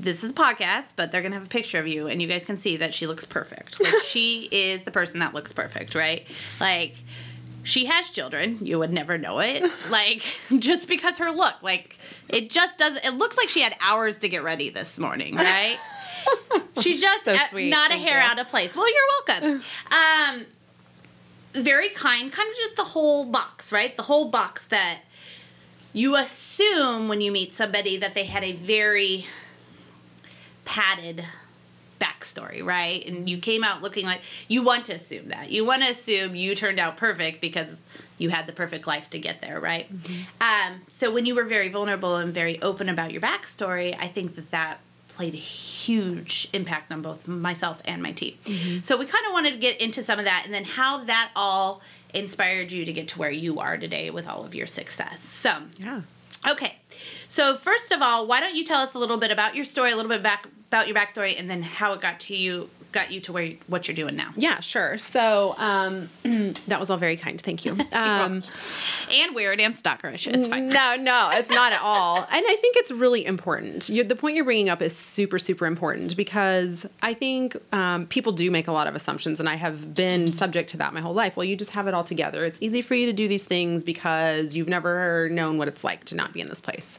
[0.00, 2.44] this is a podcast, but they're gonna have a picture of you, and you guys
[2.44, 3.80] can see that she looks perfect.
[3.80, 6.26] Like she is the person that looks perfect, right?
[6.60, 6.94] Like
[7.62, 8.58] she has children.
[8.62, 9.62] You would never know it.
[9.90, 10.22] Like
[10.58, 12.98] just because her look, like it just does.
[13.04, 15.78] It looks like she had hours to get ready this morning, right?
[16.80, 17.70] She's just So uh, sweet.
[17.70, 18.24] not a hair you.
[18.24, 18.76] out of place.
[18.76, 19.64] Well, you're welcome.
[19.90, 20.46] Um,
[21.52, 23.96] very kind, kind of just the whole box, right?
[23.96, 25.00] The whole box that
[25.92, 29.26] you assume when you meet somebody that they had a very
[30.64, 31.24] padded
[32.00, 33.04] backstory, right?
[33.06, 35.50] And you came out looking like you want to assume that.
[35.50, 37.76] You want to assume you turned out perfect because
[38.16, 39.86] you had the perfect life to get there, right?
[40.40, 44.34] Um, so when you were very vulnerable and very open about your backstory, I think
[44.36, 48.34] that that played a huge impact on both myself and my team.
[48.82, 51.30] So we kind of wanted to get into some of that and then how that
[51.36, 51.82] all
[52.14, 55.20] inspired you to get to where you are today with all of your success.
[55.22, 56.00] So, Yeah.
[56.48, 56.76] Okay.
[57.28, 59.92] So first of all, why don't you tell us a little bit about your story,
[59.92, 63.10] a little bit back about your backstory, and then how it got to you, got
[63.10, 64.32] you to where what you're doing now.
[64.36, 64.98] Yeah, sure.
[64.98, 66.10] So um,
[66.66, 67.40] that was all very kind.
[67.40, 67.76] Thank you.
[67.92, 68.42] Um,
[69.10, 70.32] And weird and stalkerish.
[70.32, 70.68] It's fine.
[70.68, 72.18] No, no, it's not at all.
[72.18, 73.88] And I think it's really important.
[73.88, 78.32] you the point you're bringing up is super, super important because I think um, people
[78.32, 81.14] do make a lot of assumptions, and I have been subject to that my whole
[81.14, 81.36] life.
[81.36, 82.44] Well, you just have it all together.
[82.44, 86.04] It's easy for you to do these things because you've never known what it's like
[86.06, 86.98] to not be in this place.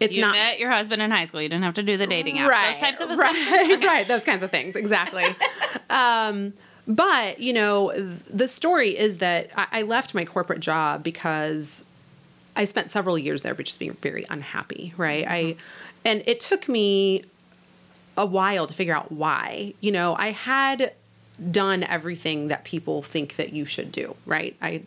[0.00, 1.42] It's You not met your husband in high school.
[1.42, 2.48] You didn't have to do the dating apps.
[2.48, 3.48] right, Those types of assumptions.
[3.50, 5.26] right, right, those kinds of things, exactly.
[5.90, 6.54] um,
[6.88, 7.92] but you know,
[8.28, 11.84] the story is that I, I left my corporate job because
[12.56, 15.26] I spent several years there, but just being very unhappy, right?
[15.28, 15.56] I,
[16.04, 17.22] and it took me
[18.16, 19.74] a while to figure out why.
[19.80, 20.92] You know, I had
[21.50, 24.56] done everything that people think that you should do, right?
[24.60, 24.82] I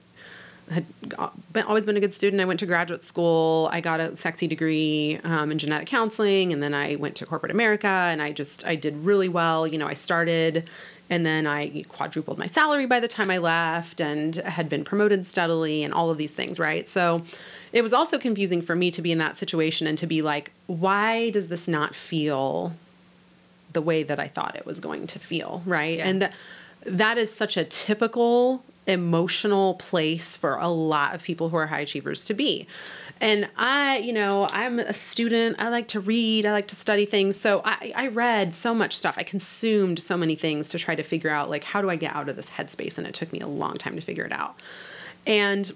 [0.72, 0.86] had
[1.52, 2.42] been, always been a good student.
[2.42, 3.70] I went to graduate school.
[3.72, 7.52] I got a sexy degree um, in genetic counseling, and then I went to corporate
[7.52, 9.68] America, and I just I did really well.
[9.68, 10.70] You know, I started,
[11.10, 15.26] and then I quadrupled my salary by the time I left, and had been promoted
[15.26, 16.88] steadily, and all of these things, right?
[16.90, 17.24] So.
[17.72, 20.52] It was also confusing for me to be in that situation and to be like,
[20.68, 22.74] why does this not feel
[23.74, 25.98] the way that I thought it was going to feel, right?
[25.98, 26.08] Yeah.
[26.08, 26.34] And that
[26.86, 31.80] that is such a typical emotional place for a lot of people who are high
[31.80, 32.68] achievers to be.
[33.22, 35.56] And I, you know, I'm a student.
[35.60, 36.46] I like to read.
[36.46, 37.40] I like to study things.
[37.40, 39.16] So I, I read so much stuff.
[39.18, 42.16] I consumed so many things to try to figure out like how do I get
[42.16, 42.98] out of this headspace?
[42.98, 44.56] And it took me a long time to figure it out.
[45.26, 45.74] And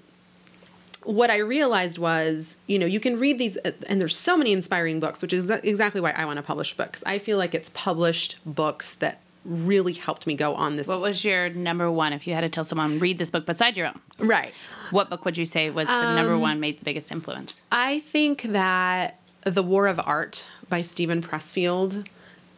[1.04, 4.52] what I realized was, you know, you can read these, uh, and there's so many
[4.52, 7.02] inspiring books, which is exactly why I want to publish books.
[7.06, 10.88] I feel like it's published books that really helped me go on this.
[10.88, 13.78] What was your number one if you had to tell someone read this book beside
[13.78, 14.00] your own?
[14.20, 14.54] right.
[14.92, 17.62] What book would you say was the Um, number one made the biggest influence?
[17.72, 22.06] I think that The War of Art by Steven Pressfield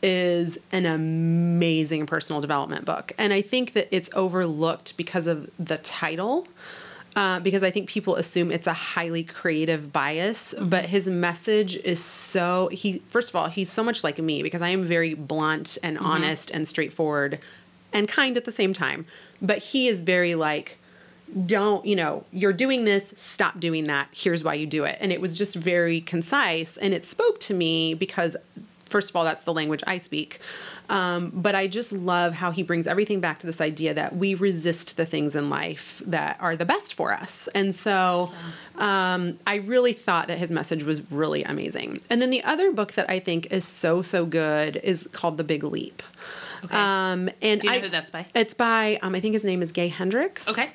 [0.02, 3.12] is an amazing personal development book.
[3.17, 6.47] And I think that it's overlooked because of the title.
[7.15, 12.04] Uh, because I think people assume it's a highly creative bias, but his message is
[12.04, 15.78] so he first of all he's so much like me because I am very blunt
[15.82, 17.39] and honest and straightforward
[17.91, 19.06] and kind at the same time,
[19.41, 20.78] but he is very like
[21.45, 24.98] don't you know you're doing this stop doing that here's why you do it.
[25.02, 28.36] And it was just very concise and it spoke to me because
[28.89, 30.39] first of all that's the language i speak
[30.89, 34.34] um, but i just love how he brings everything back to this idea that we
[34.36, 38.32] resist the things in life that are the best for us and so
[38.78, 42.93] um, i really thought that his message was really amazing and then the other book
[42.93, 46.02] that i think is so so good is called the big leap
[46.62, 46.75] Okay.
[46.75, 48.25] um, and Do you know I, who that's by?
[48.36, 50.49] it's by um, I think his name is Gay Hendricks.
[50.49, 50.67] Okay.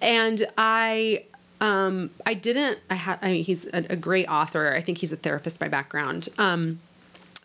[0.00, 1.24] And I
[1.60, 4.72] um I didn't I had I mean he's a, a great author.
[4.72, 6.28] I think he's a therapist by background.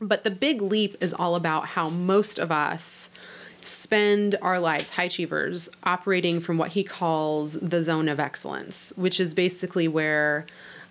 [0.01, 3.09] But the big leap is all about how most of us
[3.57, 9.19] spend our lives high achievers operating from what he calls the zone of excellence, which
[9.19, 10.45] is basically where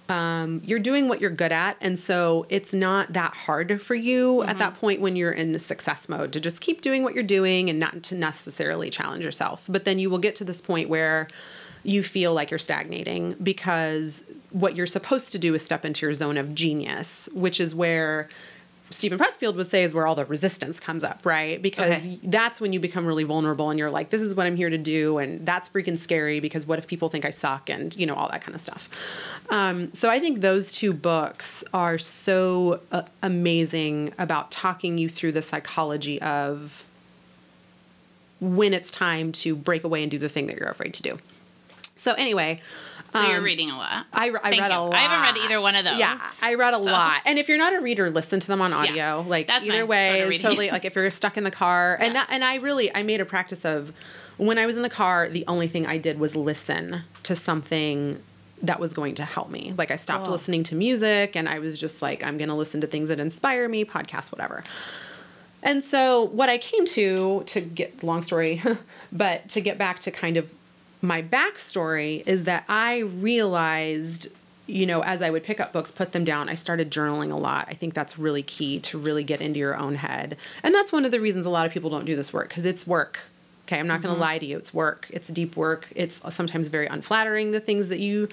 [0.08, 1.76] um, you're doing what you're good at.
[1.80, 5.58] And so it's not that hard for you at that point when you're in the
[5.58, 9.66] success mode to just keep doing what you're doing and not to necessarily challenge yourself.
[9.68, 11.28] But then you will get to this point where
[11.84, 16.14] you feel like you're stagnating because what you're supposed to do is step into your
[16.14, 18.28] zone of genius, which is where
[18.90, 21.60] Steven Pressfield would say is where all the resistance comes up, right?
[21.60, 22.18] Because Okay.
[22.24, 24.78] that's when you become really vulnerable and you're like, this is what I'm here to
[24.78, 25.18] do.
[25.18, 28.28] And that's freaking scary because what if people think I suck and, you know, all
[28.30, 28.88] that kind of stuff.
[29.50, 35.32] Um, so I think those two books are so uh, amazing about talking you through
[35.32, 36.84] the psychology of
[38.40, 41.18] when it's time to break away and do the thing that you're afraid to do.
[41.96, 42.60] So anyway,
[43.12, 44.06] So you're um, reading a lot.
[44.12, 44.78] I, I Thank read you.
[44.78, 44.94] a lot.
[44.94, 45.98] I haven't read either one of those.
[45.98, 47.22] Yeah, I read a so- lot.
[47.24, 49.24] And if you're not a reader, listen to them on audio.
[49.26, 51.96] Like that's either way reading totally like if you're stuck in the car.
[52.08, 53.92] And that and I really I made a practice of
[54.36, 58.22] when I was in the car, the only thing I did was listen to something
[58.62, 59.72] that was going to help me.
[59.76, 60.32] Like I stopped Cool.
[60.32, 63.68] listening to music and I was just like, I'm gonna listen to things that inspire
[63.68, 64.64] me, podcasts, whatever.
[65.62, 68.62] And so what I came to to get long story,
[69.12, 70.50] but to get back to kind of
[71.00, 74.28] my backstory is that I realized,
[74.66, 77.36] you know, as I would pick up books, put them down, I started journaling a
[77.36, 77.66] lot.
[77.68, 80.36] I think that's really key to really get into your own head.
[80.62, 82.64] And that's one of the reasons a lot of people don't do this work because
[82.64, 83.20] it's work.
[83.66, 84.22] Okay, I'm not going to mm-hmm.
[84.22, 84.56] lie to you.
[84.56, 85.08] It's work.
[85.10, 85.88] It's deep work.
[85.94, 88.28] It's sometimes very unflattering the things that you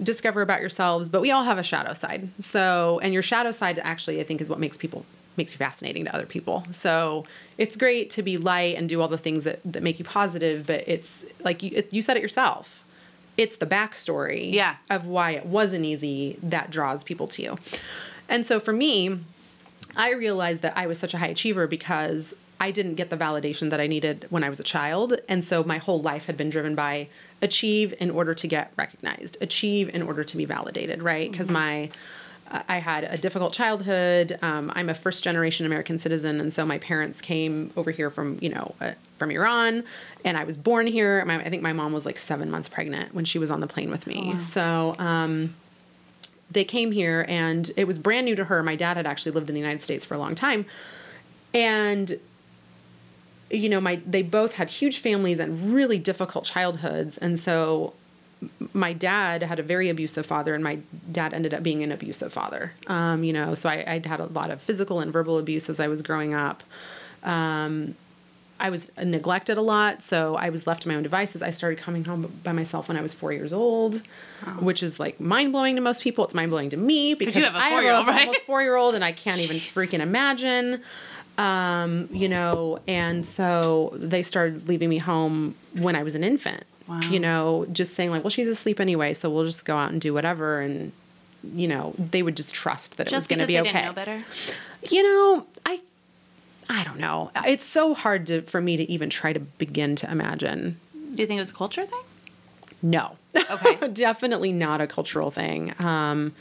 [0.00, 2.28] discover about yourselves, but we all have a shadow side.
[2.38, 5.04] So, and your shadow side actually I think is what makes people
[5.36, 6.64] makes you fascinating to other people.
[6.70, 7.24] So
[7.58, 10.66] it's great to be light and do all the things that, that make you positive,
[10.66, 12.84] but it's like you, it, you said it yourself.
[13.36, 14.76] It's the backstory Yeah.
[14.88, 17.58] of why it wasn't easy that draws people to you.
[18.28, 19.20] And so for me,
[19.94, 23.70] I realized that I was such a high achiever because I didn't get the validation
[23.70, 25.18] that I needed when I was a child.
[25.28, 27.08] And so my whole life had been driven by
[27.42, 31.30] achieve in order to get recognized, achieve in order to be validated, right?
[31.30, 31.54] Because mm-hmm.
[31.54, 31.90] my
[32.50, 34.38] I had a difficult childhood.
[34.42, 38.38] Um, I'm a first generation American citizen, and so my parents came over here from
[38.40, 39.84] you know uh, from Iran,
[40.24, 41.24] and I was born here.
[41.24, 43.66] My, I think my mom was like seven months pregnant when she was on the
[43.66, 44.38] plane with me.
[44.38, 45.54] So um,
[46.50, 48.62] they came here, and it was brand new to her.
[48.62, 50.66] My dad had actually lived in the United States for a long time,
[51.52, 52.18] and
[53.50, 57.94] you know my they both had huge families and really difficult childhoods, and so
[58.72, 60.78] my dad had a very abusive father, and my
[61.10, 62.72] dad ended up being an abusive father.
[62.86, 65.80] Um, you know, so I, I'd had a lot of physical and verbal abuse as
[65.80, 66.62] I was growing up.
[67.22, 67.94] Um,
[68.58, 71.42] I was neglected a lot, so I was left to my own devices.
[71.42, 74.00] I started coming home by myself when I was four years old,
[74.60, 76.24] which is like mind blowing to most people.
[76.24, 78.26] It's mind blowing to me because you have a I four-year-old, have a right?
[78.28, 80.82] almost four year old, and I can't even freaking imagine.
[81.36, 86.64] Um, you know, and so they started leaving me home when I was an infant.
[86.88, 87.00] Wow.
[87.00, 90.00] You know, just saying like, well, she's asleep anyway, so we'll just go out and
[90.00, 90.92] do whatever, and
[91.54, 93.84] you know, they would just trust that it was going to be okay.
[93.84, 94.24] know better.
[94.90, 95.80] You know, I
[96.68, 97.30] I don't know.
[97.46, 100.78] It's so hard to for me to even try to begin to imagine.
[100.92, 102.02] Do you think it was a culture thing?
[102.82, 103.16] No.
[103.34, 103.88] Okay.
[103.92, 105.74] Definitely not a cultural thing.
[105.78, 106.32] Um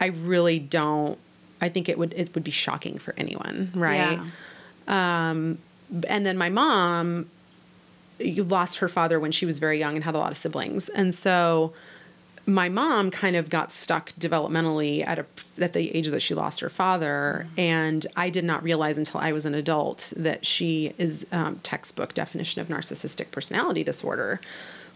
[0.00, 1.18] I really don't
[1.60, 4.18] I think it would it would be shocking for anyone, right?
[4.88, 5.30] Yeah.
[6.08, 7.30] and then my mom
[8.20, 10.88] lost her father when she was very young and had a lot of siblings.
[10.88, 11.72] And so
[12.46, 15.26] my mom kind of got stuck developmentally at a
[15.60, 17.46] at the age that she lost her father.
[17.56, 22.14] And i did not realize until i was an adult that she is um, textbook
[22.14, 24.40] definition of narcissistic personality disorder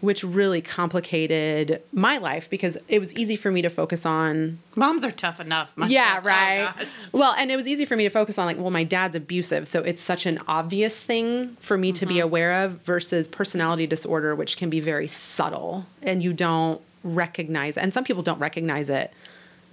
[0.01, 5.03] which really complicated my life because it was easy for me to focus on Moms
[5.03, 5.71] are tough enough.
[5.87, 6.73] yeah, oh, right.
[6.75, 6.87] God.
[7.11, 9.67] well, and it was easy for me to focus on like, well, my dad's abusive,
[9.67, 12.23] so it's such an obvious thing for me to be mm-hmm.
[12.23, 17.77] aware of versus personality disorder, which can be very subtle and you don't recognize.
[17.77, 19.13] And some people don't recognize it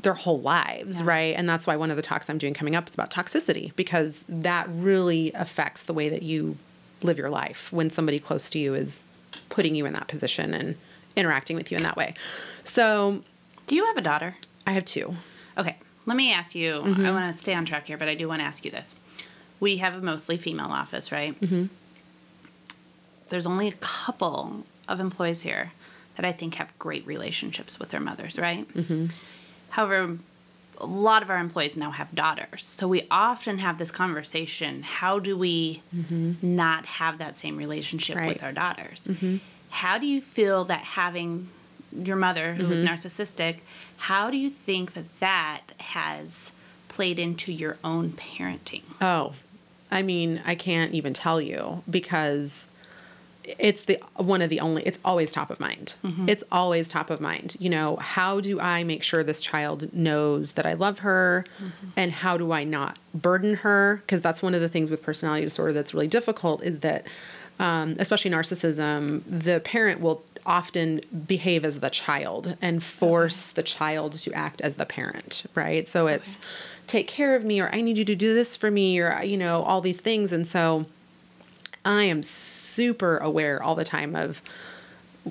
[0.03, 1.07] their whole lives, Yeah.
[1.07, 1.35] right?
[1.37, 4.25] And that's why one of the talks I'm doing coming up is about toxicity because
[4.29, 6.57] that really affects the way that you
[7.03, 9.03] live your life when somebody close to you is
[9.49, 10.77] putting you in that position and
[11.17, 12.15] interacting with you in that way.
[12.65, 13.23] So
[13.67, 14.37] Do you have a daughter?
[14.67, 15.17] I have two.
[15.57, 16.75] Okay, let me ask you.
[16.75, 17.07] Mm-hmm.
[17.07, 18.95] I want to stay on track here, but I do want to ask you this.
[19.61, 21.41] We have a mostly female office, right?
[21.41, 21.67] Mm-hmm.
[23.29, 25.73] There's only a couple of employees here
[26.17, 28.69] that I think have great relationships with their mothers, right?
[28.75, 29.07] Mm-hmm.
[29.71, 30.19] However,
[30.79, 32.65] a lot of our employees now have daughters.
[32.65, 36.35] So we often have this conversation how do we mm-hmm.
[36.43, 38.29] not have that same relationship Right.
[38.29, 39.05] with our daughters?
[39.07, 39.37] Mm-hmm.
[39.71, 41.49] How do you feel that having
[41.95, 42.95] your mother, who was mm-hmm.
[42.95, 43.61] narcissistic,
[43.97, 46.51] how do you think that that has
[46.89, 48.83] played into your own parenting?
[49.01, 49.35] Oh,
[49.91, 52.67] I mean, I can't even tell you because
[53.45, 55.95] it's the one of the only it's always top of mind.
[56.29, 57.57] It's always top of mind.
[57.59, 61.45] You know, how do I make sure this child knows that I love her?
[61.97, 64.03] And how do I not burden her?
[64.07, 67.07] Because that's one of the things with personality disorder that's really difficult is that
[67.59, 74.15] um, especially narcissism, the parent will often behave as the child and force the child
[74.15, 75.87] to act as the parent, right?
[75.87, 76.39] So it's
[76.87, 79.37] take care of me or I need you to do this for me or you
[79.37, 80.33] know all these things.
[80.33, 80.87] And so
[81.85, 82.23] I am
[82.73, 84.43] super aware all the time of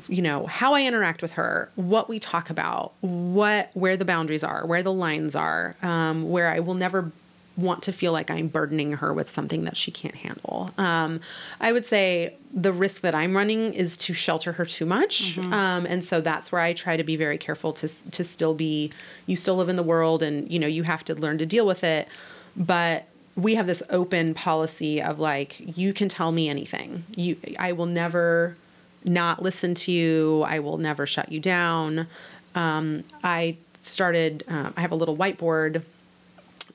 [0.07, 4.43] you know how I interact with her, what we talk about, what where the boundaries
[4.43, 7.11] are, where the lines are, um, where I will never
[7.57, 10.71] want to feel like I'm burdening her with something that she can't handle.
[10.77, 11.19] Um,
[11.59, 15.85] I would say the risk that I'm running is to shelter her too much, um,
[15.85, 18.91] and so that's where I try to be very careful to to still be.
[19.25, 21.65] You still live in the world, and you know you have to learn to deal
[21.65, 22.07] with it,
[22.55, 27.03] but we have this open policy of like you can tell me anything.
[27.15, 28.55] You i will never
[29.03, 30.43] not listen to you.
[30.47, 32.07] I will never shut you down.
[32.55, 35.83] Um, i started um, i have a little whiteboard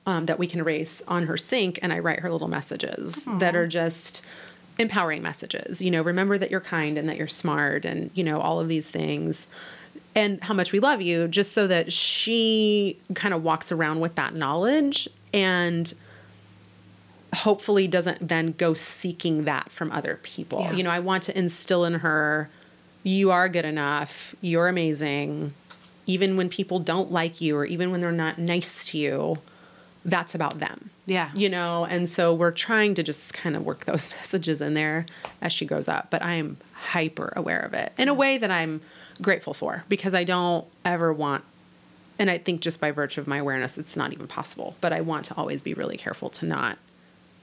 [0.06, 3.54] um, that we can erase on her sink and i write her little messages that
[3.54, 4.22] are just
[4.78, 5.80] empowering messages.
[5.80, 8.68] You know remember that you're kind and that you're smart and you know all of
[8.68, 9.46] these things.
[10.14, 14.14] And how much we love you just so that she kind of walks around with
[14.14, 15.92] that knowledge and
[17.34, 20.60] hopefully doesn't then go seeking that from other people.
[20.60, 20.72] Yeah.
[20.72, 22.48] You know, I want to instill in her
[23.06, 25.54] you are good enough, you're amazing.
[26.06, 29.38] Even when people don't like you or even when they're not nice to you,
[30.04, 30.90] that's about them.
[31.06, 31.30] Yeah.
[31.32, 35.06] You know, and so we're trying to just kind of work those messages in there
[35.40, 36.10] as she grows up.
[36.10, 38.80] But I am hyper aware of it in a way that I'm
[39.22, 41.44] grateful for because I don't ever want,
[42.18, 45.00] and I think just by virtue of my awareness, it's not even possible, but I
[45.00, 46.76] want to always be really careful to not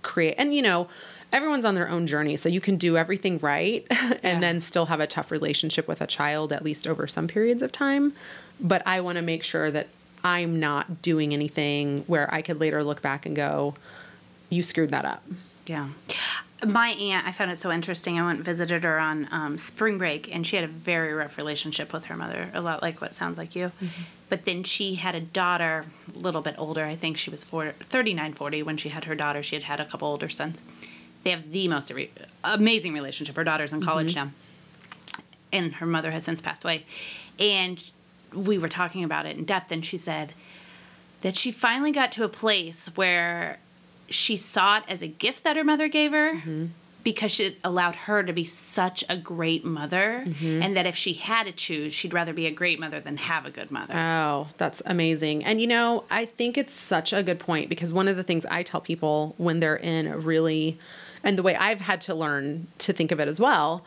[0.04, 0.36] create.
[0.38, 0.88] And, you know,
[1.32, 2.36] everyone's on their own journey.
[2.38, 4.40] So you can do everything right and Yeah.
[4.40, 7.72] then still have a tough relationship with a child, at least over some periods of
[7.72, 8.14] time.
[8.60, 9.88] But I want to make sure that
[10.24, 13.74] I'm not doing anything where I could later look back and go,
[14.50, 15.24] you screwed that up.
[15.66, 15.90] Yeah.
[16.66, 18.20] My aunt, I found it so interesting.
[18.20, 21.38] I went and visited her on um, spring break, and she had a very rough
[21.38, 23.72] relationship with her mother, a lot like what sounds like you.
[24.30, 26.86] But then she had a daughter, a little bit older.
[26.86, 29.44] I think she was 40, 39, 40 when she had her daughter.
[29.44, 30.62] She had had a couple older sons.
[31.24, 32.12] They have the most re-
[32.44, 33.36] amazing relationship.
[33.36, 34.32] Her daughter's in college now,
[35.52, 36.86] and her mother has since passed away.
[37.40, 37.84] And
[38.34, 40.34] we were talking about it in depth, and she said
[41.22, 43.60] that she finally got to a place where
[44.14, 46.66] she saw it as a gift that her mother gave her mm-hmm.
[47.04, 50.62] because it allowed her to be such a great mother mm-hmm.
[50.62, 53.46] and that if she had to choose she'd rather be a great mother than have
[53.46, 53.94] a good mother.
[53.96, 55.44] Oh, that's amazing.
[55.44, 58.46] And you know, I think it's such a good point because one of the things
[58.46, 60.80] I tell people when they're in a really,
[61.24, 63.86] and the way I've had to learn to think of it as well,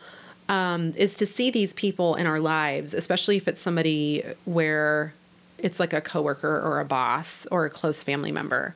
[0.49, 5.13] um, is to see these people in our lives, especially if it's somebody where
[5.57, 8.75] it's like a coworker or a boss or a close family member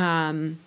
[0.00, 0.58] um,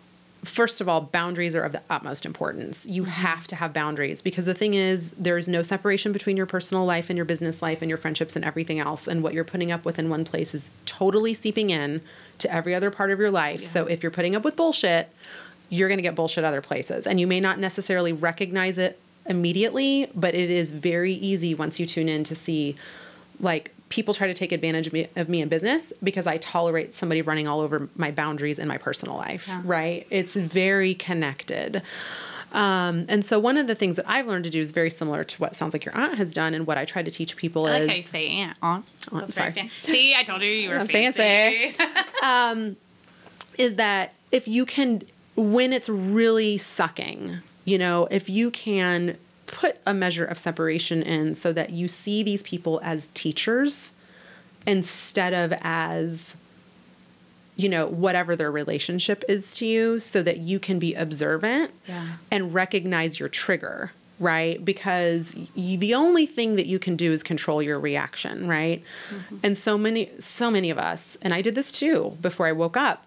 [0.44, 2.86] first of all, boundaries are of the utmost importance.
[2.86, 3.12] You mm-hmm.
[3.12, 7.10] have to have boundaries because the thing is, there's no separation between your personal life
[7.10, 9.08] and your business life and your friendships and everything else.
[9.08, 12.02] And what you're putting up with in one place is totally seeping in
[12.40, 13.66] to every other part of your life.
[13.66, 15.10] So if you're putting up with bullshit,
[15.70, 17.08] you're going to get bullshit other places.
[17.08, 21.86] And you may not necessarily recognize it immediately, but it is very easy once you
[21.86, 22.76] tune in to see
[23.40, 26.96] like people try to take advantage of me, of me in business because I tolerate
[26.96, 29.62] somebody running all over my boundaries in my personal life, Yeah.
[29.64, 30.08] right?
[30.10, 31.84] It's very connected.
[32.54, 35.24] Um, and so one of the things that I've learned to do is very similar
[35.24, 37.68] to what sounds like your aunt has done and what I try to teach people
[37.68, 39.72] I is how you say aunt aunt That's very sorry.
[39.84, 42.78] see I told you you were I'm fancy, fancy.
[43.60, 45.04] is that if you can
[45.36, 51.36] when it's really sucking you know if you can put a measure of separation in
[51.36, 53.92] so that you see these people as teachers
[54.66, 56.38] instead of as
[57.56, 62.14] you know whatever their relationship is to you so that you can be observant Yeah.
[62.32, 64.64] and recognize your trigger right?
[64.64, 68.82] Because y the only thing that you can do is control your reaction right?
[69.10, 69.38] Mm-hmm.
[69.44, 72.78] And so many so many of us and i did this too before i woke
[72.78, 73.06] up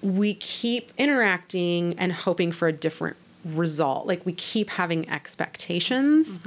[0.00, 6.38] we keep interacting and hoping for a different result like we keep having expectations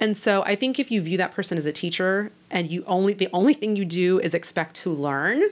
[0.00, 3.12] and so i think if you view that person as a teacher and you only
[3.12, 5.42] the only thing you do is expect to learn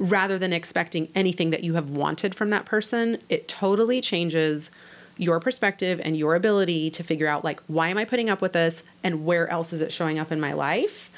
[0.00, 4.70] rather than expecting anything that you have wanted from that person, it totally changes
[5.18, 8.54] your perspective and your ability to figure out like why am I putting up with
[8.54, 11.10] this and where else is it showing up in my life?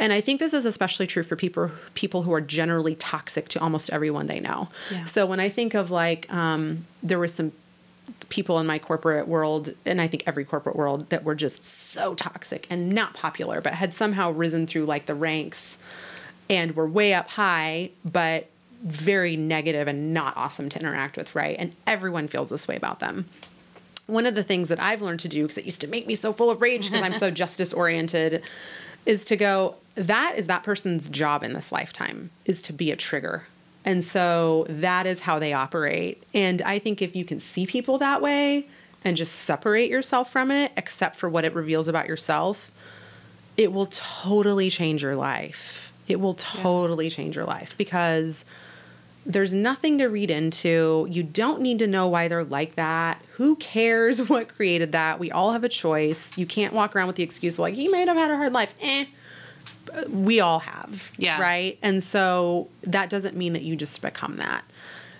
[0.00, 3.60] And I think this is especially true for people people who are generally toxic to
[3.60, 4.68] almost everyone they know.
[4.90, 5.04] Yeah.
[5.04, 7.52] So when I think of like um, there was some
[8.28, 12.14] people in my corporate world and I think every corporate world that were just so
[12.14, 15.78] toxic and not popular but had somehow risen through like the ranks
[16.48, 18.48] and were way up high, but
[18.82, 21.56] very negative and not awesome to interact with, right?
[21.58, 23.26] And everyone feels this way about them.
[24.06, 26.14] One of the things that I've learned to do, because it used to make me
[26.14, 28.42] so full of rage because I'm so justice oriented,
[29.06, 32.96] is to go, that is that person's job in this lifetime, is to be a
[32.96, 33.46] trigger.
[33.84, 36.22] And so that is how they operate.
[36.32, 38.66] And I think if you can see people that way
[39.04, 42.72] and just separate yourself from it, except for what it reveals about yourself,
[43.56, 45.92] it will totally change your life.
[46.08, 48.44] It will totally change your life because
[49.26, 51.06] there's nothing to read into.
[51.10, 53.22] You don't need to know why they're like that.
[53.32, 55.18] Who cares what created that?
[55.18, 56.36] We all have a choice.
[56.36, 58.74] You can't walk around with the excuse like he might have had a hard life.
[58.80, 59.06] Eh.
[60.08, 61.10] We all have.
[61.16, 61.40] Yeah.
[61.40, 61.78] Right?
[61.82, 64.64] And so that doesn't mean that you just become that.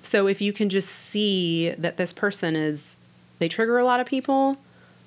[0.02, 2.98] So if you can just see that this person is
[3.38, 4.58] they trigger a lot of people,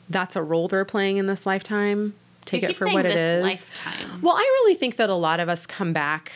[0.10, 2.14] that's a role they're playing in this lifetime.
[2.46, 3.44] Take it for what it is.
[3.44, 4.22] lifetime.
[4.22, 6.32] Well, I really think that a lot of us come back,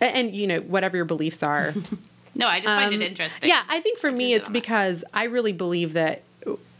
[0.00, 1.72] a- and, you know, whatever your beliefs are.
[2.34, 4.60] no I just find Um, it interesting Yeah, I think for me, it's on that.
[4.60, 6.22] because I really believe that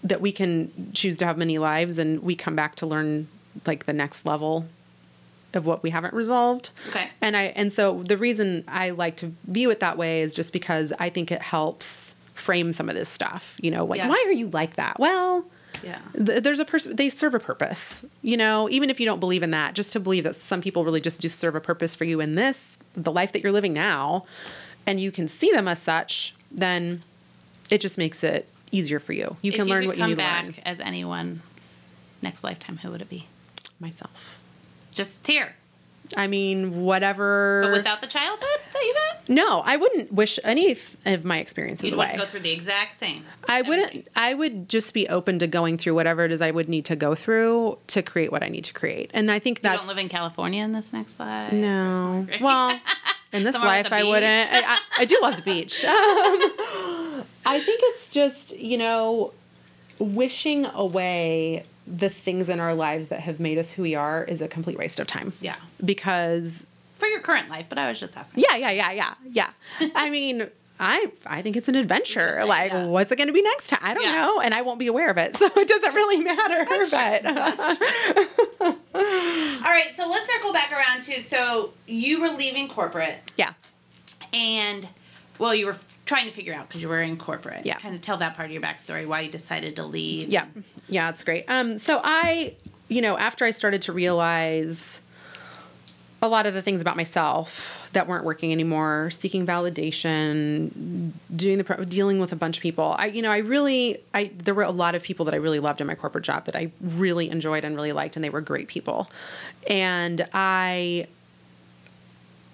[0.02, 3.26] that we can choose to have many lives, and we come back to learn
[3.64, 4.66] like the next level
[5.56, 6.70] of what we haven't resolved.
[6.88, 7.08] Okay.
[7.20, 10.52] And I and so the reason I like to view it that way is just
[10.52, 13.56] because I think it helps frame some of this stuff.
[13.60, 14.08] You know, like Yeah.
[14.08, 14.98] why are you like that?
[14.98, 15.44] Well,
[15.82, 19.18] yeah th- there's a person they serve a purpose you know even if you don't
[19.18, 21.96] believe in that just to believe that some people really just do serve a purpose
[21.96, 24.24] for you in this the life that you're living now
[24.86, 27.02] and you can see them as such then
[27.70, 29.36] it just makes it easier for you.
[29.42, 30.54] You If can learn could what you need back to learn.
[30.64, 31.42] as anyone
[32.22, 33.26] next lifetime, who would it be?
[33.80, 34.38] Myself.
[34.94, 35.54] Just here,
[36.16, 37.62] I mean, whatever.
[37.64, 39.28] but without the childhood that you had.
[39.28, 40.76] no, I wouldn't wish any
[41.06, 42.14] of my experiences You'd away.
[42.16, 43.24] go through the exact same.
[43.48, 44.08] I wouldn't.
[44.14, 46.96] I would just be open to going through whatever it is I would need to
[46.96, 49.10] go through to create what I need to create.
[49.14, 51.52] And I think that You don't live in California in this next life.
[51.52, 52.26] No.
[52.40, 52.78] Well,
[53.32, 54.52] in this life, I wouldn't.
[54.52, 55.84] I, I, I do love the beach.
[57.14, 59.32] Um, I think it's just you know,
[59.98, 64.40] wishing away the things in our lives that have made us who we are is
[64.40, 65.32] a complete waste of time.
[65.40, 66.66] yeah, Because
[66.96, 67.66] for your current life.
[67.68, 68.42] But I was just asking.
[68.48, 69.14] yeah, yeah, yeah, yeah,
[69.80, 69.88] yeah.
[69.94, 70.48] I mean.
[70.80, 72.44] I I think it's an adventure.
[72.44, 72.86] Like, yeah.
[72.86, 73.78] what's it going to be next time?
[73.80, 74.10] I don't Yeah.
[74.24, 76.66] know, and I won't be aware of it, so it doesn't really matter.
[76.90, 77.24] but
[78.60, 78.74] All
[79.62, 83.52] right, so let's circle back around to so you were leaving corporate yeah,
[84.32, 84.88] and
[85.38, 85.76] well, you were
[86.06, 87.64] trying to figure out because you were in corporate.
[87.64, 87.78] Yeah.
[87.78, 90.28] Kind of tell that part of your backstory why you decided to leave.
[90.28, 90.46] Yeah.
[90.88, 91.44] Yeah, it's great.
[91.48, 92.54] Um, so I,
[92.88, 95.00] you know, after I started to realize
[96.20, 101.64] a lot of the things about myself that weren't working anymore, seeking validation, doing the
[101.64, 102.94] pro- dealing with a bunch of people.
[102.98, 105.60] I, you know, I really, I there were a lot of people that I really
[105.60, 108.40] loved in my corporate job that I really enjoyed and really liked, and they were
[108.40, 109.10] great people.
[109.68, 111.06] And I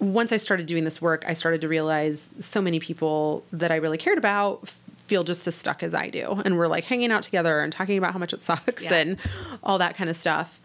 [0.01, 3.75] once I started doing this work, I started to realize so many people that I
[3.77, 4.67] really cared about
[5.07, 6.41] feel just as stuck as I do.
[6.43, 8.95] And we're like hanging out together and talking about how much it sucks Yeah.
[8.95, 9.17] and
[9.63, 10.59] all that kind of stuff.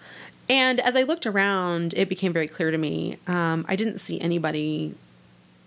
[0.48, 4.20] And as I looked around, it became very clear to me um, I didn't see
[4.20, 4.94] anybody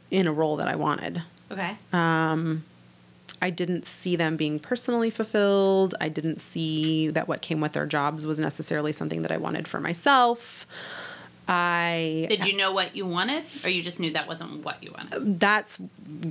[0.10, 1.22] in a role that I wanted.
[1.52, 1.78] Okay.
[1.94, 2.64] Um,
[3.42, 5.94] I didn't see them being personally fulfilled.
[6.02, 9.68] I didn't see that what came with their jobs was necessarily something that I wanted
[9.68, 10.66] for myself.
[11.50, 14.94] I Did you know what you wanted, or you just knew that wasn't what you
[14.96, 15.40] wanted?
[15.40, 15.80] That's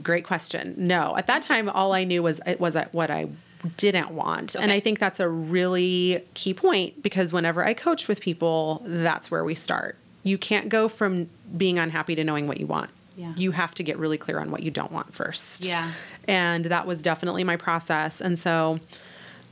[0.00, 0.74] great question.
[0.78, 3.28] No, at that time, all I knew was it was what I
[3.76, 8.20] didn't want, and I think that's a really key point because whenever I coach with
[8.20, 9.98] people, that's where we start.
[10.22, 12.90] You can't go from being unhappy to knowing what you want.
[13.16, 13.32] Yeah.
[13.36, 15.64] You have to get really clear on what you don't want first.
[15.64, 15.90] Yeah.
[16.28, 18.20] And that was definitely my process.
[18.20, 18.78] And so,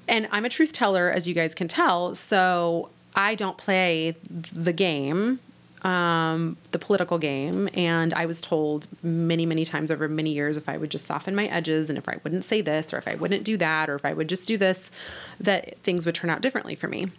[0.06, 2.14] and I'm a truth teller, as you guys can tell.
[2.14, 5.40] So I don't play the game,
[5.86, 7.68] um, the political game.
[7.72, 11.36] And I was told many, many times over many years if I would just soften
[11.36, 13.94] my edges and if I wouldn't say this or if I wouldn't do that or
[13.94, 14.90] if I would just do this,
[15.38, 17.12] that things would turn out differently for me.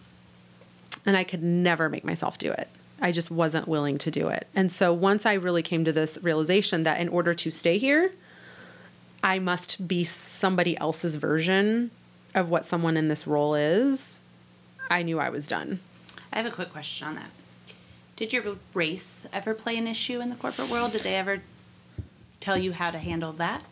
[1.05, 2.67] And I could never make myself do it.
[2.99, 4.47] I just wasn't willing to do it.
[4.53, 8.11] And so once I really came to this realization that in order to stay here,
[9.23, 11.91] I must be somebody else's version
[12.35, 14.19] of what someone in this role is,
[14.89, 15.79] I knew I was done.
[16.33, 17.29] I have a quick question on that.
[18.17, 18.43] Did your
[18.73, 20.91] race ever play an issue in the corporate world?
[20.91, 21.39] Did they ever
[22.41, 23.63] tell you how to handle that?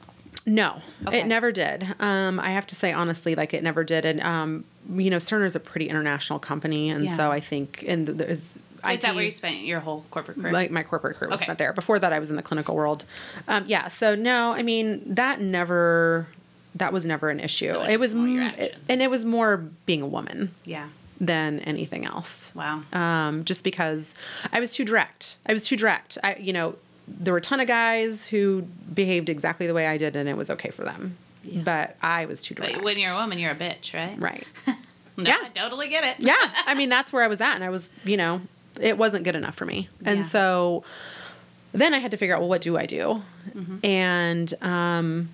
[0.45, 1.21] No, Okay.
[1.21, 1.83] it never did.
[1.99, 4.05] Um, I have to say honestly, like it never did.
[4.05, 4.63] And um,
[4.95, 7.15] you know, Cerner is a pretty international company, and Yeah.
[7.15, 8.55] so I think and there's.
[8.87, 10.53] Is that where you spent your whole corporate career?
[10.53, 11.45] Like my corporate career was Okay.
[11.47, 11.73] spent there.
[11.73, 13.03] Before that, I was in the clinical world.
[13.47, 13.87] Um, yeah.
[13.87, 16.27] So no, I mean that never.
[16.75, 17.71] That was never an issue.
[17.71, 18.79] So it it was was, your m- action.
[18.87, 20.89] and it was more being a woman yeah.
[21.19, 22.51] Than anything else.
[22.55, 22.83] Wow.
[22.93, 24.13] um, just because
[24.51, 25.37] I was too direct.
[25.45, 26.17] I was too direct.
[26.23, 26.75] I, you know,
[27.07, 30.35] there were a ton of guys who behaved exactly the way I did, and it
[30.35, 31.17] was okay for them.
[31.43, 31.61] Yeah.
[31.63, 32.73] But I was too direct.
[32.75, 34.19] But when you're a woman, you're a bitch, right?
[34.19, 34.45] right?
[35.17, 35.37] No, Yeah.
[35.45, 36.15] I totally get it.
[36.19, 36.35] yeah.
[36.65, 38.41] I mean, that's where I was at, and I was, you know,
[38.81, 40.25] it wasn't good enough for me, and Yeah.
[40.25, 40.83] so
[41.71, 43.21] then I had to figure out, well, what do I do?
[43.55, 43.85] Mm-hmm.
[43.85, 45.29] And um,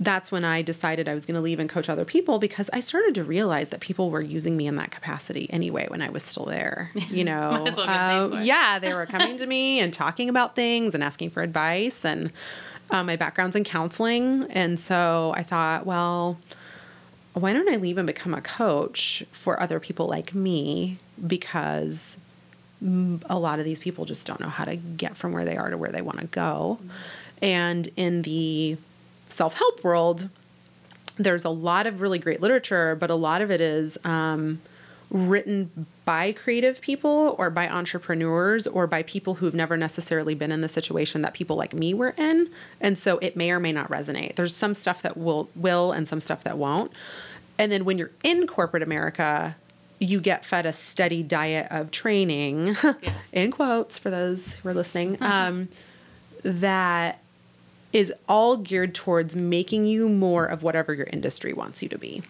[0.00, 2.80] that's when I decided I was going to leave and coach other people because I
[2.80, 6.22] started to realize that people were using me in that capacity anyway when I was
[6.22, 6.92] still there.
[7.10, 11.02] You know, well Uh, yeah, they were coming to me and talking about things and
[11.02, 12.04] asking for advice.
[12.04, 12.30] And
[12.90, 16.38] um, my background's in counseling, and so I thought, well,
[17.34, 22.18] why don't I leave and become a coach for other people like me because
[22.84, 25.56] mm, a lot of these people just don't know how to get from where they
[25.56, 26.78] are to where they want to go.
[27.40, 28.76] And in the
[29.28, 30.28] self help world,
[31.16, 34.60] there's a lot of really great literature, but a lot of it is um,
[35.10, 40.60] written by creative people or by entrepreneurs or by people who've never necessarily been in
[40.60, 42.50] the situation that people like me were in.
[42.80, 44.36] And so it may or may not resonate.
[44.36, 46.92] There's some stuff that will will and some stuff that won't.
[47.58, 49.56] And then when you're in corporate America,
[49.98, 52.76] you get fed a steady diet of training,
[53.32, 55.68] in quotes for those who are listening, um,
[56.44, 57.20] that
[57.92, 62.22] is all geared towards making you more of whatever your industry wants you to be.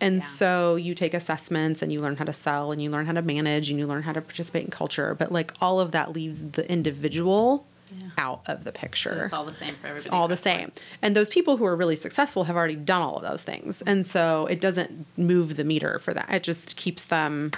[0.00, 0.26] And Yeah.
[0.26, 3.22] so you take assessments and you learn how to sell and you learn how to
[3.22, 5.14] manage and you learn how to participate in culture.
[5.14, 7.66] But like all of that leaves the individual
[7.98, 8.08] Yeah.
[8.18, 9.24] out of the picture.
[9.24, 10.06] It's all the same for everybody.
[10.06, 10.72] It's all the same.
[11.02, 13.80] And those people who are really successful have already done all of those things.
[13.86, 16.26] And so it doesn't move the meter for that.
[16.30, 17.52] It just keeps them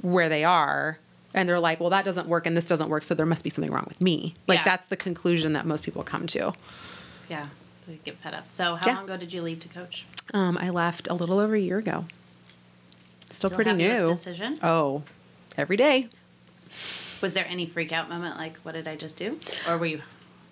[0.00, 0.98] where they are.
[1.34, 3.04] And they're like, well, that doesn't work and this doesn't work.
[3.04, 4.34] So there must be something wrong with me.
[4.46, 4.64] Like Yeah.
[4.64, 6.52] that's the conclusion that most people come to.
[7.28, 7.46] Yeah,
[7.88, 8.46] they get fed up.
[8.48, 8.94] So how Yeah.
[8.94, 10.04] long ago did you leave to coach?
[10.32, 12.06] Um, I left a little over a year ago.
[13.32, 14.08] Still, pretty with the new.
[14.08, 14.58] decision?
[14.62, 15.02] Oh,
[15.58, 16.08] every day.
[17.20, 19.40] Was there any freak out moment like, what did I just do?
[19.68, 20.02] Or were you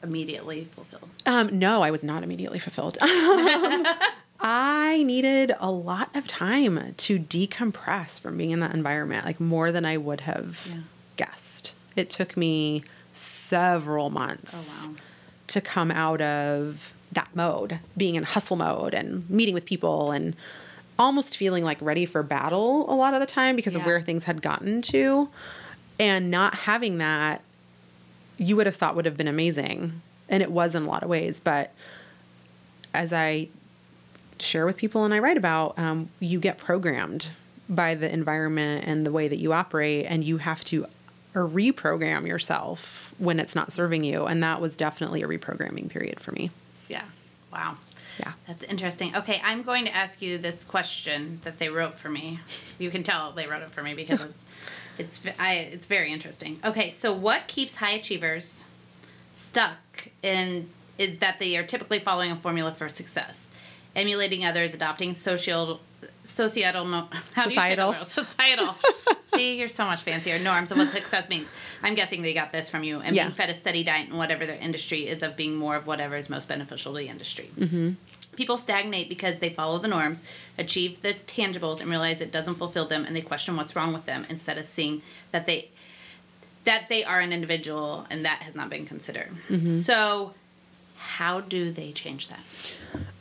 [0.03, 1.09] immediately fulfilled?
[1.27, 2.99] Um, no, I was not immediately fulfilled.
[4.43, 9.71] I needed a lot of time to decompress from being in that environment, like more
[9.71, 10.81] than I would have Yeah.
[11.17, 11.75] guessed.
[11.95, 12.83] It took me
[13.15, 14.97] several months Oh, wow.
[15.47, 20.35] to come out of that mode, being in hustle mode and meeting with people and
[20.99, 24.25] almost feeling like ready for battle a lot of the time because of where things
[24.25, 25.29] had gotten to.
[26.01, 27.43] And not having that,
[28.39, 30.01] you would have thought would have been amazing.
[30.29, 31.39] And it was in a lot of ways.
[31.39, 31.73] But
[32.95, 33.49] as I
[34.39, 37.31] share with people and I write about, um, you get programmed
[37.69, 40.87] by the environment and the way that you operate, and you have to
[41.35, 44.27] reprogram yourself when it's not serving you.
[44.27, 46.51] And that was definitely a reprogramming period for me.
[46.89, 47.05] Yeah.
[47.53, 47.77] Wow.
[48.19, 48.33] Yeah.
[48.47, 49.17] That's interesting.
[49.17, 52.41] Okay, I'm going to ask you this question that they wrote for me.
[52.79, 54.21] You can tell they wrote it for me because
[54.99, 56.59] it's it's I it's very interesting.
[56.65, 58.63] Okay, so what keeps high achievers
[59.35, 60.69] stuck in
[60.99, 63.51] is that they are typically following a formula for success,
[63.95, 65.81] emulating others, adopting social
[66.25, 66.85] societal
[67.33, 67.93] how Societal.
[67.93, 68.75] do you say societal.
[69.35, 70.39] See, you're so much fancier.
[70.39, 71.49] Norms of what success means.
[71.83, 73.25] I'm guessing they got this from you, and Yeah.
[73.25, 76.17] being fed a steady diet in whatever their industry is of being more of whatever
[76.17, 77.51] is most beneficial to the industry.
[77.59, 77.93] Mm-hmm.
[78.37, 80.23] People stagnate because they follow the norms,
[80.59, 84.07] achieve the tangibles, and realize it doesn't fulfill them, and they question what's wrong with
[84.07, 85.69] them instead of seeing that they
[86.65, 89.31] that they are an individual and that has not been considered.
[89.49, 89.75] Mm-hmm.
[89.75, 90.33] So,
[90.97, 92.41] how do they change that?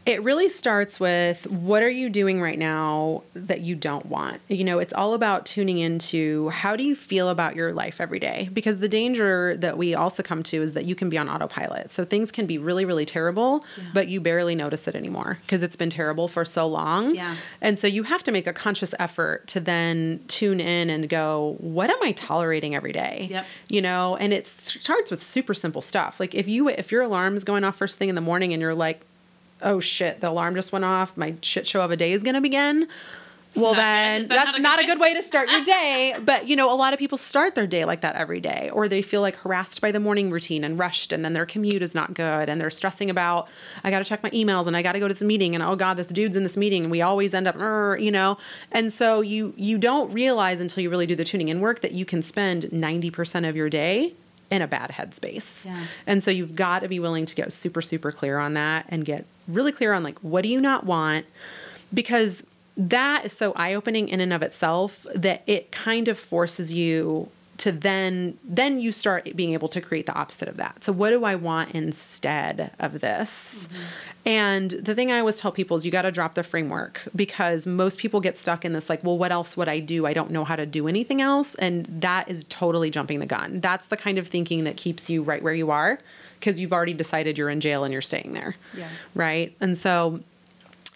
[0.03, 4.41] It really starts with what are you doing right now that you don't want?
[4.47, 8.17] You know, it's all about tuning into how do you feel about your life every
[8.17, 8.49] day?
[8.51, 11.91] Because the danger that we also come to is that you can be on autopilot.
[11.91, 13.63] So things can be really, really terrible,
[13.93, 17.13] but you barely notice it anymore because it's been terrible for so long.
[17.13, 17.35] Yeah.
[17.61, 21.57] And so you have to make a conscious effort to then tune in and go,
[21.59, 23.27] what am I tolerating every day?
[23.29, 23.45] Yep.
[23.69, 26.19] You know, and it starts with super simple stuff.
[26.19, 28.61] Like if you if your alarm is going off first thing in the morning and
[28.61, 29.05] you're like,
[29.63, 32.41] oh shit, the alarm just went off, my shit show of a day is gonna
[32.41, 32.87] begin.
[33.53, 35.63] Well, Not then that that's not a not good a good way to start your
[35.65, 36.15] day.
[36.23, 38.87] But you know, a lot of people start their day like that every day, or
[38.87, 41.93] they feel like harassed by the morning routine and rushed, and then their commute is
[41.93, 43.49] not good, and they're stressing about,
[43.83, 45.63] I got to check my emails, and I got to go to this meeting, and
[45.63, 47.55] oh god, this dude's in this meeting, and we always end up,
[47.99, 48.37] you know,
[48.71, 51.91] and so you you don't realize until you really do the tuning in work that
[51.91, 54.13] you can spend ninety percent of your day
[54.49, 55.65] in a bad headspace.
[55.65, 55.85] Yeah.
[56.05, 59.05] And so you've got to be willing to get super, super clear on that and
[59.05, 61.25] get really clear on like, what do you not want?
[61.93, 62.43] Because
[62.77, 67.29] that is so eye opening in and of itself that it kind of forces you
[67.61, 70.83] to then then you start being able to create the opposite of that.
[70.83, 73.67] So what do I want instead of this?
[73.67, 73.83] Mm-hmm.
[74.25, 77.67] And the thing I always tell people is you got to drop the framework because
[77.67, 80.07] most people get stuck in this like, well, what else would I do?
[80.07, 83.59] I don't know how to do anything else, and that is totally jumping the gun.
[83.59, 85.99] That's the kind of thinking that keeps you right where you are
[86.41, 88.55] because you've already decided you're in jail and you're staying there.
[88.75, 88.89] Yeah.
[89.15, 89.55] Right?
[89.61, 90.19] And so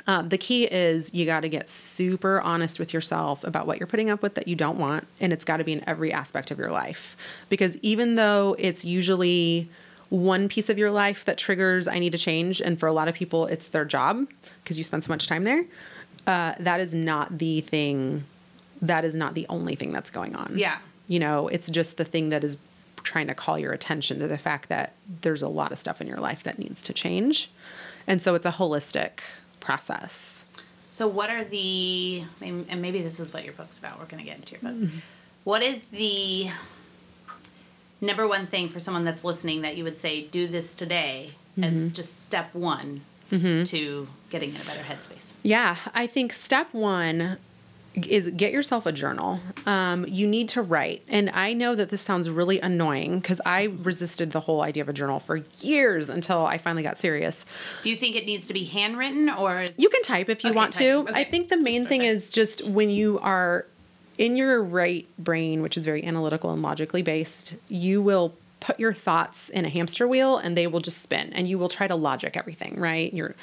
[0.08, 3.88] um, the key is you got to get super honest with yourself about what you're
[3.88, 5.08] putting up with that you don't want.
[5.20, 7.16] And it's got to be in every aspect of your life.
[7.48, 9.70] Because even though it's usually
[10.10, 13.08] one piece of your life that triggers, I need to change, and for a lot
[13.08, 14.28] of people, it's their job
[14.64, 15.66] because you spend so much time there,
[16.28, 18.24] uh, that is not the thing,
[18.82, 20.54] that is not the only thing that's going on.
[20.56, 20.78] Yeah.
[21.08, 22.58] You know, it's just the thing that is
[23.06, 26.08] trying to call your attention to the fact that there's a lot of stuff in
[26.08, 27.50] your life that needs to change.
[28.06, 29.20] And so it's a holistic
[29.60, 30.44] process.
[30.88, 34.30] So, what are the, and maybe this is what your book's about, we're going to
[34.30, 34.74] get into your book.
[34.74, 34.98] Mm-hmm.
[35.44, 36.50] What is the
[38.02, 41.86] number one thing for someone that's listening that you would say, do this today Mm-hmm.
[41.88, 45.32] as just step one to getting in a better headspace?
[45.42, 47.38] Yeah, I think step one
[48.08, 49.40] is get yourself a journal.
[49.66, 51.04] Um, you need to write.
[51.08, 54.90] And I know that this sounds really annoying because I resisted the whole idea of
[54.90, 57.46] a journal for years until I finally got serious.
[57.84, 60.50] Do you think it needs to be handwritten or is You can type if you
[60.52, 60.82] Okay, want type.
[60.82, 60.92] to.
[61.10, 61.14] Okay.
[61.14, 63.66] I think the main thing is just when you are
[64.18, 68.94] in your right brain, which is very analytical and logically based, you will put your
[68.94, 71.96] thoughts in a hamster wheel and they will just spin and you will try to
[71.96, 73.14] logic everything, right?
[73.14, 73.36] You're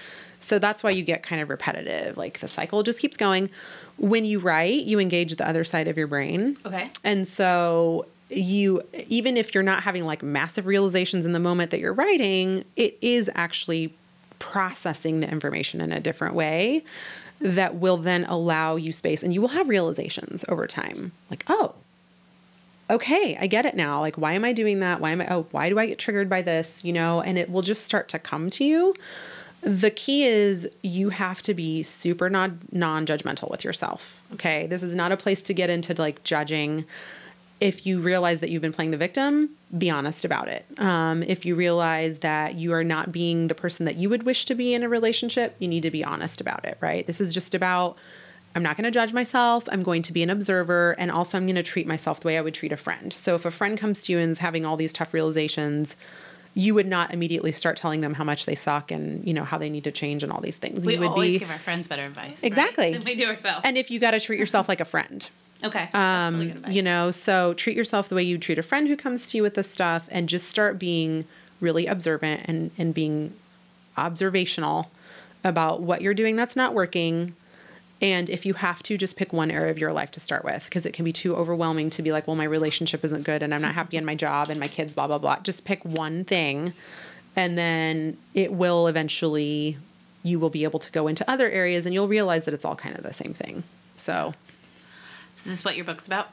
[0.43, 2.17] so that's why you get kind of repetitive.
[2.17, 3.51] Like the cycle just keeps going.
[3.97, 6.57] When you write, you engage the other side of your brain.
[6.67, 6.91] Okay.
[7.05, 11.81] And so you even if you're not having like massive realizations in the moment that
[11.81, 13.95] you're writing, it is actually
[14.39, 16.85] processing the information in a different way
[17.41, 21.13] that will then allow you space and you will have realizations over time.
[21.31, 21.75] Like, oh,
[22.91, 24.01] okay, I get it now.
[24.01, 25.01] Like, why am I doing that?
[25.01, 26.85] Why am I, oh, why do I get triggered by this?
[26.85, 28.95] You know, and it will just start to come to you.
[29.63, 34.21] The key is you have to be super non non judgmental with yourself.
[34.35, 34.67] Okay.
[34.67, 36.85] This is not a place to get into like judging.
[37.61, 40.67] If you realize that you've been playing the victim, be honest about it.
[40.79, 44.47] Um, if you realize that you are not being the person that you would wish
[44.47, 47.07] to be in a relationship, you need to be honest about it, right?
[47.07, 47.97] This is just about
[48.55, 49.65] I'm not going to judge myself.
[49.71, 50.95] I'm going to be an observer.
[50.99, 53.13] And also, I'm going to treat myself the way I would treat a friend.
[53.13, 55.97] So, if a friend comes to you and is having all these tough realizations,
[56.55, 59.57] you would not immediately start telling them how much they suck and you know how
[59.59, 60.85] they need to change and all these things.
[60.85, 62.39] We you would always be give our friends better advice.
[62.43, 62.93] Exactly.
[62.93, 62.93] Right?
[63.05, 63.63] Than we do ourselves.
[63.65, 65.29] and if you got to treat yourself like a friend,
[65.65, 65.89] okay.
[65.95, 69.29] Um, really you know, so treat yourself the way you treat a friend who comes
[69.31, 71.25] to you with this stuff, and just start being
[71.61, 73.35] really observant and and being
[73.97, 74.91] observational
[75.45, 77.35] about what you're doing that's not working.
[78.03, 80.65] And if you have to, just pick one area of your life to start with,
[80.65, 83.55] because it can be too overwhelming to be like, well, my relationship isn't good, and
[83.55, 85.39] I'm not happy in my job, and my kids, blah blah blah.
[85.39, 86.75] Just pick one thing,
[87.37, 89.79] and then it will eventually.
[90.25, 92.77] You will be able to go into other areas, and you'll realize that it's all
[92.77, 93.65] kind of the same thing.
[93.97, 94.35] So.
[95.39, 96.29] Is this what your book's about?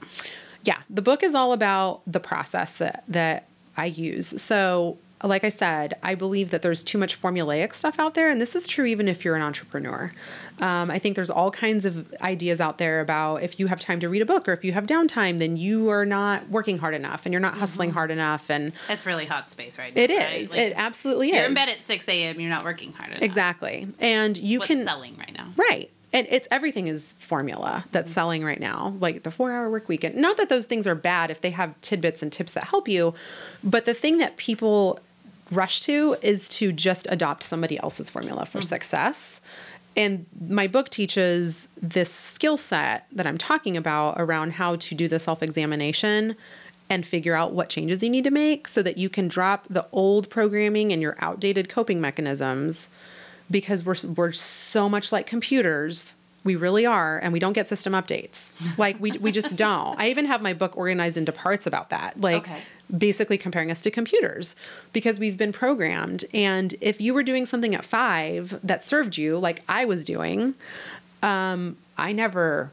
[0.64, 3.46] Yeah, the book is all about the process that that
[3.76, 4.40] I use.
[4.40, 8.40] So, like I said, I believe that there's too much formulaic stuff out there, and
[8.40, 10.12] this is true even if you're an entrepreneur.
[10.60, 14.00] Um, I think there's all kinds of ideas out there about if you have time
[14.02, 16.94] to read a book or if you have downtime, then you are not working hard
[16.94, 18.50] enough and you're not hustling hard enough.
[18.50, 20.02] And It's really hot space right now.
[20.02, 20.50] it is, right?
[20.50, 21.36] Like, it absolutely is.
[21.36, 22.40] You're in bed at 6 a.m.
[22.40, 23.22] You're not working hard enough.
[23.22, 25.48] exactly, and you What's can selling right now?
[25.56, 25.90] Right.
[26.12, 30.16] And it's everything is formula that's selling right now, like the four hour work weekend.
[30.16, 33.14] Not that those things are bad if they have tidbits and tips that help you,
[33.64, 35.00] but the thing that people
[35.52, 38.66] rush to is to just adopt somebody else's formula for mm.
[38.66, 39.42] success.
[39.96, 45.08] And my book teaches this skill set that I'm talking about around how to do
[45.08, 46.36] the self examination
[46.90, 49.88] and figure out what changes you need to make so that you can drop the
[49.92, 52.90] old programming and your outdated coping mechanisms
[53.52, 56.16] because we're we're so much like computers.
[56.44, 58.56] We really are, and we don't get system updates.
[58.78, 60.00] Like we we just don't.
[60.00, 62.20] I even have my book organized into parts about that.
[62.20, 62.60] Like Okay.
[62.98, 64.56] basically comparing us to computers
[64.94, 66.26] because we've been programmed.
[66.34, 70.56] And if you were doing something at five that served you, like I was doing,
[71.22, 72.72] um, I never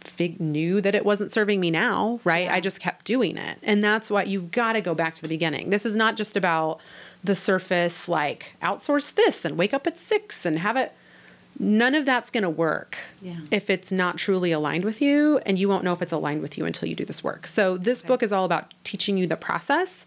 [0.00, 2.44] fig- knew that it wasn't serving me now, right?
[2.46, 2.54] Yeah.
[2.54, 3.58] I just kept doing it.
[3.62, 5.70] And that's what you've got to go back to the beginning.
[5.70, 6.80] This is not just about
[7.24, 10.92] the surface, like outsource this and wake up at six and have it.
[11.58, 13.36] None of that's going to work Yeah.
[13.50, 16.56] if it's not truly aligned with you, and you won't know if it's aligned with
[16.56, 17.46] you until you do this work.
[17.46, 20.06] So, this book is all about teaching you the process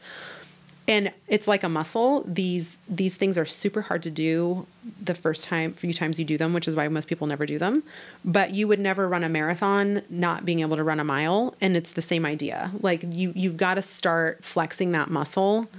[0.88, 2.24] and it's like a muscle.
[2.28, 4.66] These these things are super hard to do
[5.02, 7.58] the first time few times you do them which is why most people never do
[7.60, 7.84] them.
[8.26, 11.78] But you would never run a marathon not being able to run a mile and
[11.78, 12.72] it's the same idea.
[12.82, 15.70] Like you you've got to start flexing that muscle.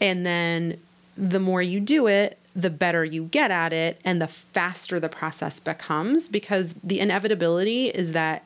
[0.00, 0.78] And then
[1.16, 5.08] the more you do it the better you get at it and the faster the
[5.08, 8.44] process becomes because the inevitability is that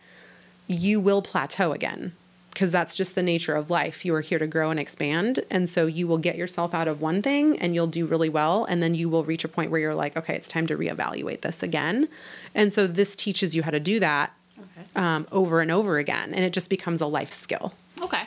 [0.68, 2.12] you will plateau again
[2.52, 4.04] because that's just the nature of life.
[4.04, 5.40] You are here to grow and expand.
[5.50, 8.64] And so you will get yourself out of one thing and you'll do really well.
[8.64, 11.42] And then you will reach a point where you're like, okay, it's time to reevaluate
[11.42, 12.08] this again.
[12.54, 14.86] And so this teaches you how to do that Okay.
[14.96, 16.32] um, over and over again.
[16.32, 17.74] And it just becomes a life skill.
[18.00, 18.22] Okay.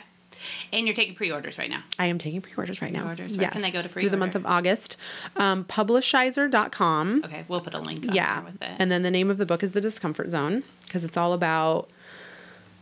[0.72, 1.82] And you're taking pre-orders right now.
[1.98, 3.00] I am taking pre-orders right now.
[3.00, 3.36] Pre-orders.
[3.36, 4.96] Where can they go to pre Through the month of August.
[5.36, 7.22] Um, publishizer.com.
[7.24, 8.36] Okay, we'll put a link yeah.
[8.36, 8.76] there with it.
[8.78, 11.88] And then the name of the book is The Discomfort Zone because it's all about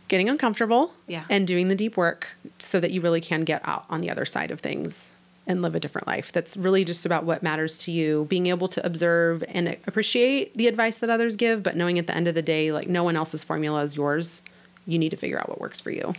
[0.07, 1.25] getting uncomfortable Yeah.
[1.29, 2.27] and doing the deep work
[2.57, 5.13] so that you really can get out on the other side of things
[5.47, 6.31] and live a different life.
[6.31, 10.67] That's really just about what matters to you, being able to observe and appreciate the
[10.67, 13.15] advice that others give, but knowing at the end of the day, like no one
[13.15, 14.41] else's formula is yours.
[14.85, 16.13] You need to figure out what works for you.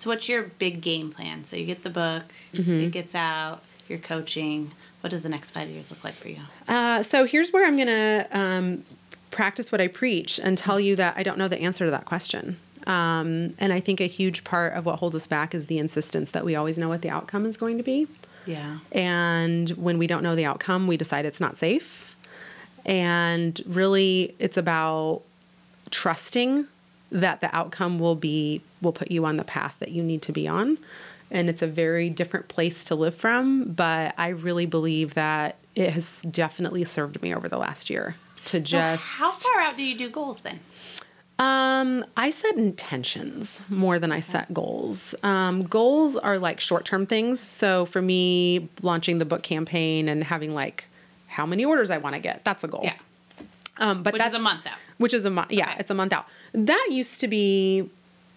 [0.00, 1.44] So what's your big game plan?
[1.44, 2.24] So you get the book,
[2.54, 2.80] Mm-hmm.
[2.84, 4.72] it gets out, you're coaching.
[5.02, 6.38] What does the next five years look like for you?
[6.66, 8.84] Uh, so here's where I'm going to um,
[9.30, 12.06] practice what I preach and tell you that I don't know the answer to that
[12.06, 12.56] question.
[12.86, 16.30] Um, and I think a huge part of what holds us back is the insistence
[16.30, 18.06] that we always know what the outcome is going to be.
[18.46, 18.78] Yeah.
[18.92, 22.16] And when we don't know the outcome, we decide it's not safe.
[22.86, 25.20] And really, it's about
[25.90, 26.66] trusting
[27.10, 30.32] that the outcome will be will put you on the path that you need to
[30.32, 30.78] be on.
[31.30, 35.90] And it's a very different place to live from, but I really believe that it
[35.90, 39.96] has definitely served me over the last year to just How far out do you
[39.96, 40.60] do goals then?
[41.38, 45.14] Um, I set intentions more than I set goals.
[45.22, 47.40] Um, goals are like short term things.
[47.40, 50.84] So for me, launching the book campaign and having like
[51.28, 52.82] how many orders I want to get, that's a goal.
[52.84, 52.96] Yeah.
[53.80, 54.76] Um, but Which is that's a month out.
[54.98, 55.50] Which is a month.
[55.50, 55.76] Yeah, Okay.
[55.80, 56.26] it's a month out.
[56.52, 57.88] That used to be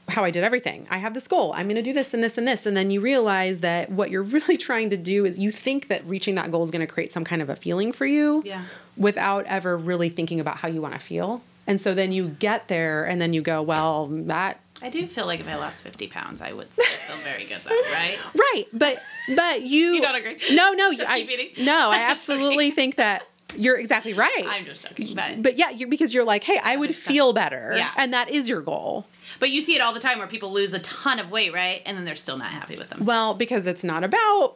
[0.09, 0.85] how I did everything.
[0.89, 1.53] I have this goal.
[1.55, 2.65] I'm going to do this and this and this.
[2.65, 6.05] And then you realize that what you're really trying to do is you think that
[6.05, 8.63] reaching that goal is going to create some kind of a feeling for you Yeah.
[8.97, 11.41] without ever really thinking about how you want to feel.
[11.67, 15.25] And so then you get there and then you go, well, that I do feel
[15.25, 18.17] like if I lost 50 pounds, I would still feel very good, though, right?
[18.35, 19.01] right, but
[19.33, 20.37] but you You don't agree?
[20.51, 21.65] No, no, Just I, keep eating?
[21.65, 23.23] No, I absolutely think that
[23.55, 24.45] you're exactly right.
[24.47, 25.13] I'm just joking.
[25.15, 27.91] But, but yeah, you're, because you're like, hey, I would feel better, Yeah.
[27.97, 29.05] and that is your goal.
[29.39, 31.81] but you see it all the time where people lose a ton of weight, right?
[31.85, 33.07] And then they're still not happy with themselves.
[33.07, 34.55] Well, because it's not about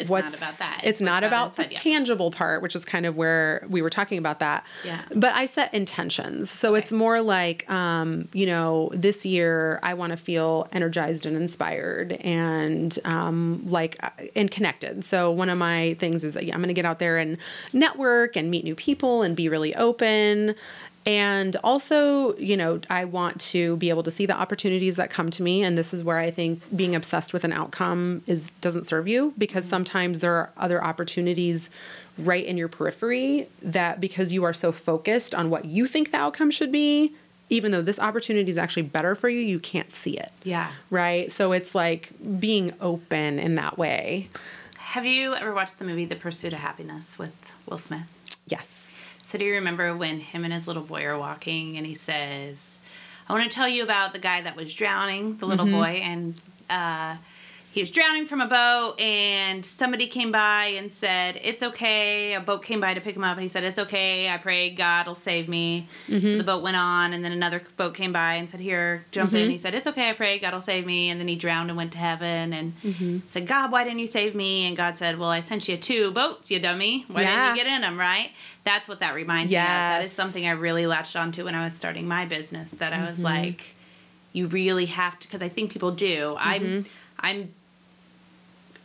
[0.00, 0.78] It's what's not about that.
[0.78, 3.90] It's, It's not what's about the tangible part, which is kind of where we were
[3.90, 4.64] talking about that.
[4.84, 5.00] Yeah.
[5.14, 6.80] But I set intentions, so Okay.
[6.80, 12.12] it's more like, um, you know, this year I want to feel energized and inspired
[12.12, 15.04] and um, like uh, and connected.
[15.04, 17.36] So one of my things is yeah, I'm going to get out there and
[17.72, 20.54] network and meet new people and be really open.
[21.08, 25.30] And also, you know, I want to be able to see the opportunities that come
[25.30, 25.62] to me.
[25.62, 29.32] And this is where I think being obsessed with an outcome is doesn't serve you
[29.38, 29.70] because mm-hmm.
[29.70, 31.70] sometimes there are other opportunities
[32.18, 36.18] right in your periphery that because you are so focused on what you think the
[36.18, 37.14] outcome should be,
[37.48, 40.30] even though this opportunity is actually better for you, you can't see it.
[40.44, 40.70] Yeah.
[40.90, 41.32] Right.
[41.32, 44.28] So it's like being open in that way.
[44.76, 47.32] Have you ever watched the movie The Pursuit of Happiness with
[47.64, 48.02] Will Smith?
[48.46, 48.87] Yes.
[49.28, 52.78] So do you remember when him and his little boy are walking and he says,
[53.28, 56.40] I want to tell you about the guy that was drowning, the little boy, and
[56.70, 57.18] uh,
[57.78, 62.34] he was drowning from a boat and somebody came by and said, It's okay.
[62.34, 64.28] A boat came by to pick him up and he said, It's okay.
[64.28, 65.86] I pray God will save me.
[66.08, 69.32] So the boat went on and then another boat came by and said, Here, jump
[69.32, 69.48] in.
[69.50, 70.10] He said, It's okay.
[70.10, 71.08] I pray God will save me.
[71.08, 72.72] And then he drowned and went to heaven and
[73.28, 74.66] said, God, why didn't you save me?
[74.66, 77.04] And God said, Well, I sent you two boats, you dummy.
[77.06, 77.30] Why Yeah.
[77.44, 78.30] didn't you get in them, right?
[78.64, 79.62] That's what that reminds me of.
[79.62, 82.70] That is something I really latched onto when I was starting my business.
[82.70, 83.22] That I was Mm-hmm.
[83.22, 83.74] like,
[84.32, 86.34] you really have to, because I think people do.
[86.40, 86.88] I'm, Mm-hmm.
[87.20, 87.54] I'm,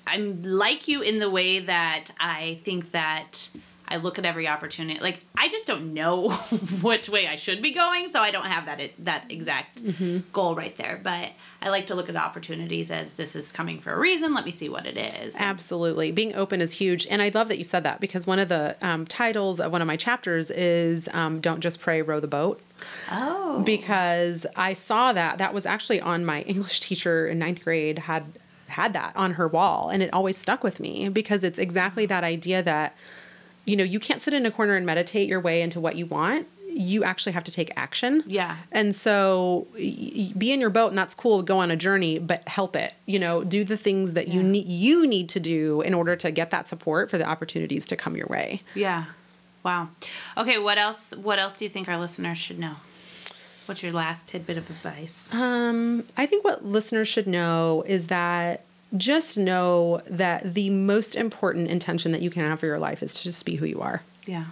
[0.06, 3.50] I'm like you in the way that I think that
[3.88, 5.00] I look at every opportunity.
[5.00, 6.30] Like I just don't know
[6.82, 10.20] which way I should be going, so I don't have that that exact Mm-hmm.
[10.32, 11.00] goal right there.
[11.04, 11.32] But
[11.62, 14.34] I like to look at opportunities as this is coming for a reason.
[14.34, 15.36] Let me see what it is.
[15.38, 16.12] Absolutely.
[16.12, 17.06] Being open is huge.
[17.08, 19.82] And I love that you said that because one of the um, titles of one
[19.82, 22.62] of my chapters is um, Don't Just Pray, Row the Boat.
[23.12, 25.38] Oh, Because I saw that.
[25.38, 28.26] That was actually on my English teacher in ninth grade had
[28.74, 29.90] had that on her wall.
[29.90, 32.96] And it always stuck with me because it's exactly that idea that,
[33.66, 36.06] you know, you can't sit in a corner and meditate your way into what you
[36.06, 36.48] want.
[36.70, 38.24] You actually have to take action.
[38.26, 38.58] yeah.
[38.72, 42.76] And so be in your boat and that's cool, go on a journey, but help
[42.76, 42.94] it.
[43.06, 46.32] You know, do the things that you need you need to do in order to
[46.32, 48.62] get that support for the opportunities to come your way.
[48.74, 49.06] Yeah.
[49.64, 49.90] Wow.
[50.36, 52.76] Okay, what else what else do you think our listeners should know?
[53.66, 55.30] What's your last tidbit of advice?
[55.32, 61.70] Um, I think what listeners should know is that just know that the most important
[61.70, 64.04] intention that you can have for your life is to just be who you are.
[64.26, 64.46] Yeah.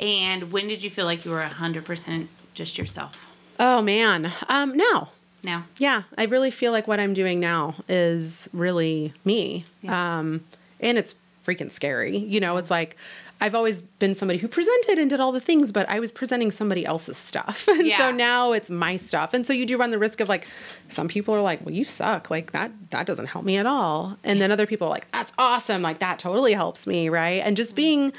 [0.00, 3.26] And when did you feel like you were 100% just yourself?
[3.58, 4.32] Oh man.
[4.48, 5.10] Um, now.
[5.44, 5.66] Now?
[5.78, 9.66] Yeah, I really feel like what I'm doing now is really me.
[9.82, 10.18] Yeah.
[10.18, 10.44] Um,
[10.80, 11.14] and it's
[11.46, 12.16] freaking scary.
[12.16, 12.96] You know, it's like
[13.40, 16.50] I've always been somebody who presented and did all the things, but I was presenting
[16.50, 17.68] somebody else's stuff.
[17.74, 17.98] And Yeah.
[17.98, 19.34] so now it's my stuff.
[19.34, 20.46] And so you do run the risk of like
[20.88, 22.30] some people are like, "Well, you suck.
[22.30, 25.32] Like that that doesn't help me at all." And then other people are like, "That's
[25.36, 25.82] awesome.
[25.82, 27.42] Like that totally helps me." Right?
[27.44, 27.76] And just mm-hmm.
[27.76, 28.12] being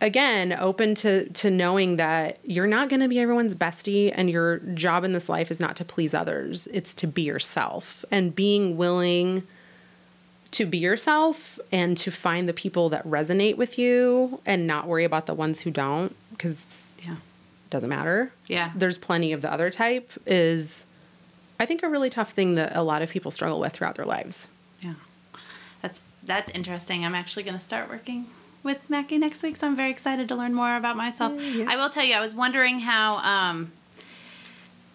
[0.00, 4.58] again open to to knowing that you're not going to be everyone's bestie and your
[4.74, 8.76] job in this life is not to please others it's to be yourself and being
[8.76, 9.42] willing
[10.56, 15.04] to be yourself and to find the people that resonate with you and not worry
[15.04, 17.12] about the ones who don't because Yeah.
[17.14, 18.72] it doesn't matter Yeah.
[18.74, 20.86] there's plenty of the other type is
[21.60, 24.06] i think a really tough thing that a lot of people struggle with throughout their
[24.06, 24.48] lives
[24.80, 24.94] Yeah.
[25.82, 27.04] That's that's interesting.
[27.04, 28.26] I'm actually going to start working
[28.64, 31.32] with Maki next week, so I'm very excited to learn more about myself.
[31.38, 33.70] I will tell you, I was wondering how um,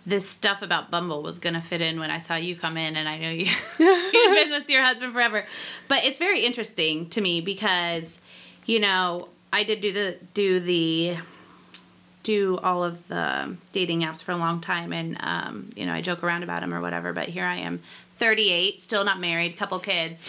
[0.06, 2.96] this stuff about Bumble was going to fit in when I saw you come in,
[2.96, 3.46] and I know you
[3.80, 5.46] you've been with your husband forever.
[5.88, 8.20] But it's very interesting to me because,
[8.66, 11.18] you know, I did do the do the
[12.24, 16.02] do all of the dating apps for a long time and um, you know i
[16.02, 17.82] joke around about them or whatever but here i am
[18.20, 20.22] 38 still not married couple kids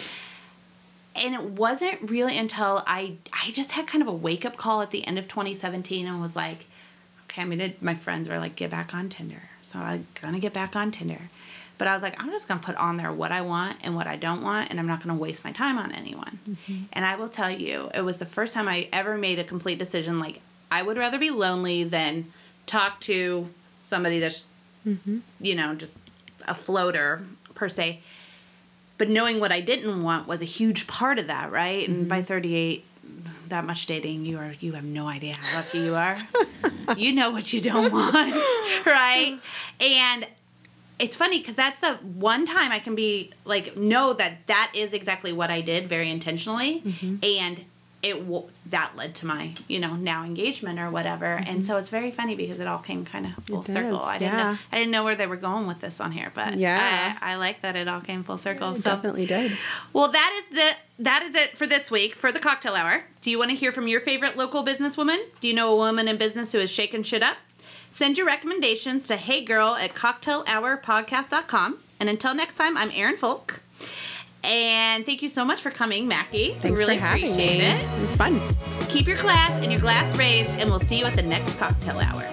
[1.15, 4.89] and it wasn't really until i i just had kind of a wake-up call at
[4.89, 6.65] the end of 2017 and was like
[7.33, 7.73] okay, I'm gonna.
[7.81, 9.49] My friends were like, get back on Tinder.
[9.73, 11.19] So I'm gonna get back on Tinder.
[11.79, 14.07] But I was like, I'm just gonna put on there what I want and what
[14.07, 16.39] I don't want, and I'm not gonna waste my time on anyone.
[16.47, 16.83] Mm-hmm.
[16.93, 19.79] And I will tell you, it was the first time I ever made a complete
[19.79, 20.19] decision.
[20.19, 20.39] Like,
[20.71, 22.31] I would rather be lonely than
[22.67, 23.49] talk to
[23.81, 24.45] somebody that's,
[24.85, 25.19] Mm-hmm.
[25.39, 25.93] you know, just
[26.45, 27.23] a floater
[27.55, 28.01] per se.
[28.97, 31.87] But knowing what I didn't want was a huge part of that, right?
[31.87, 32.83] And by 38,
[33.53, 36.17] that much dating, you are you have no idea how lucky you are.
[36.97, 38.35] you know what you don't want,
[38.85, 39.39] right?
[39.79, 40.27] And
[40.97, 44.93] it's funny because that's the one time I can be like, know that that is
[44.93, 47.17] exactly what I did very intentionally, mm-hmm.
[47.23, 47.63] and
[48.03, 51.25] it w- that led to my you know now engagement or whatever.
[51.25, 51.61] And mm-hmm.
[51.61, 53.97] so it's very funny because it all came kind of full It circle.
[53.97, 56.31] does, I didn't know I didn't know where they were going with this on here,
[56.35, 57.17] but Yeah.
[57.21, 58.71] I, I like that it all came full circle.
[58.71, 59.57] It so definitely did.
[59.93, 63.05] well, that is the that is it for this week for the cocktail hour.
[63.21, 65.17] Do you want to hear from your favorite local businesswoman?
[65.39, 67.37] Do you know a woman in business who is shaking shit up?
[67.91, 71.79] Send your recommendations to heygirl at cocktailhourpodcast.com.
[71.99, 73.61] And until next time, I'm Erin Folk.
[74.43, 76.57] And thank you so much for coming, Maki.
[76.57, 77.65] Thanks really for having appreciate me.
[77.65, 77.81] it.
[77.81, 78.41] It was fun.
[78.89, 81.99] Keep your class and your glass raised, and we'll see you at the next cocktail
[81.99, 82.27] hour.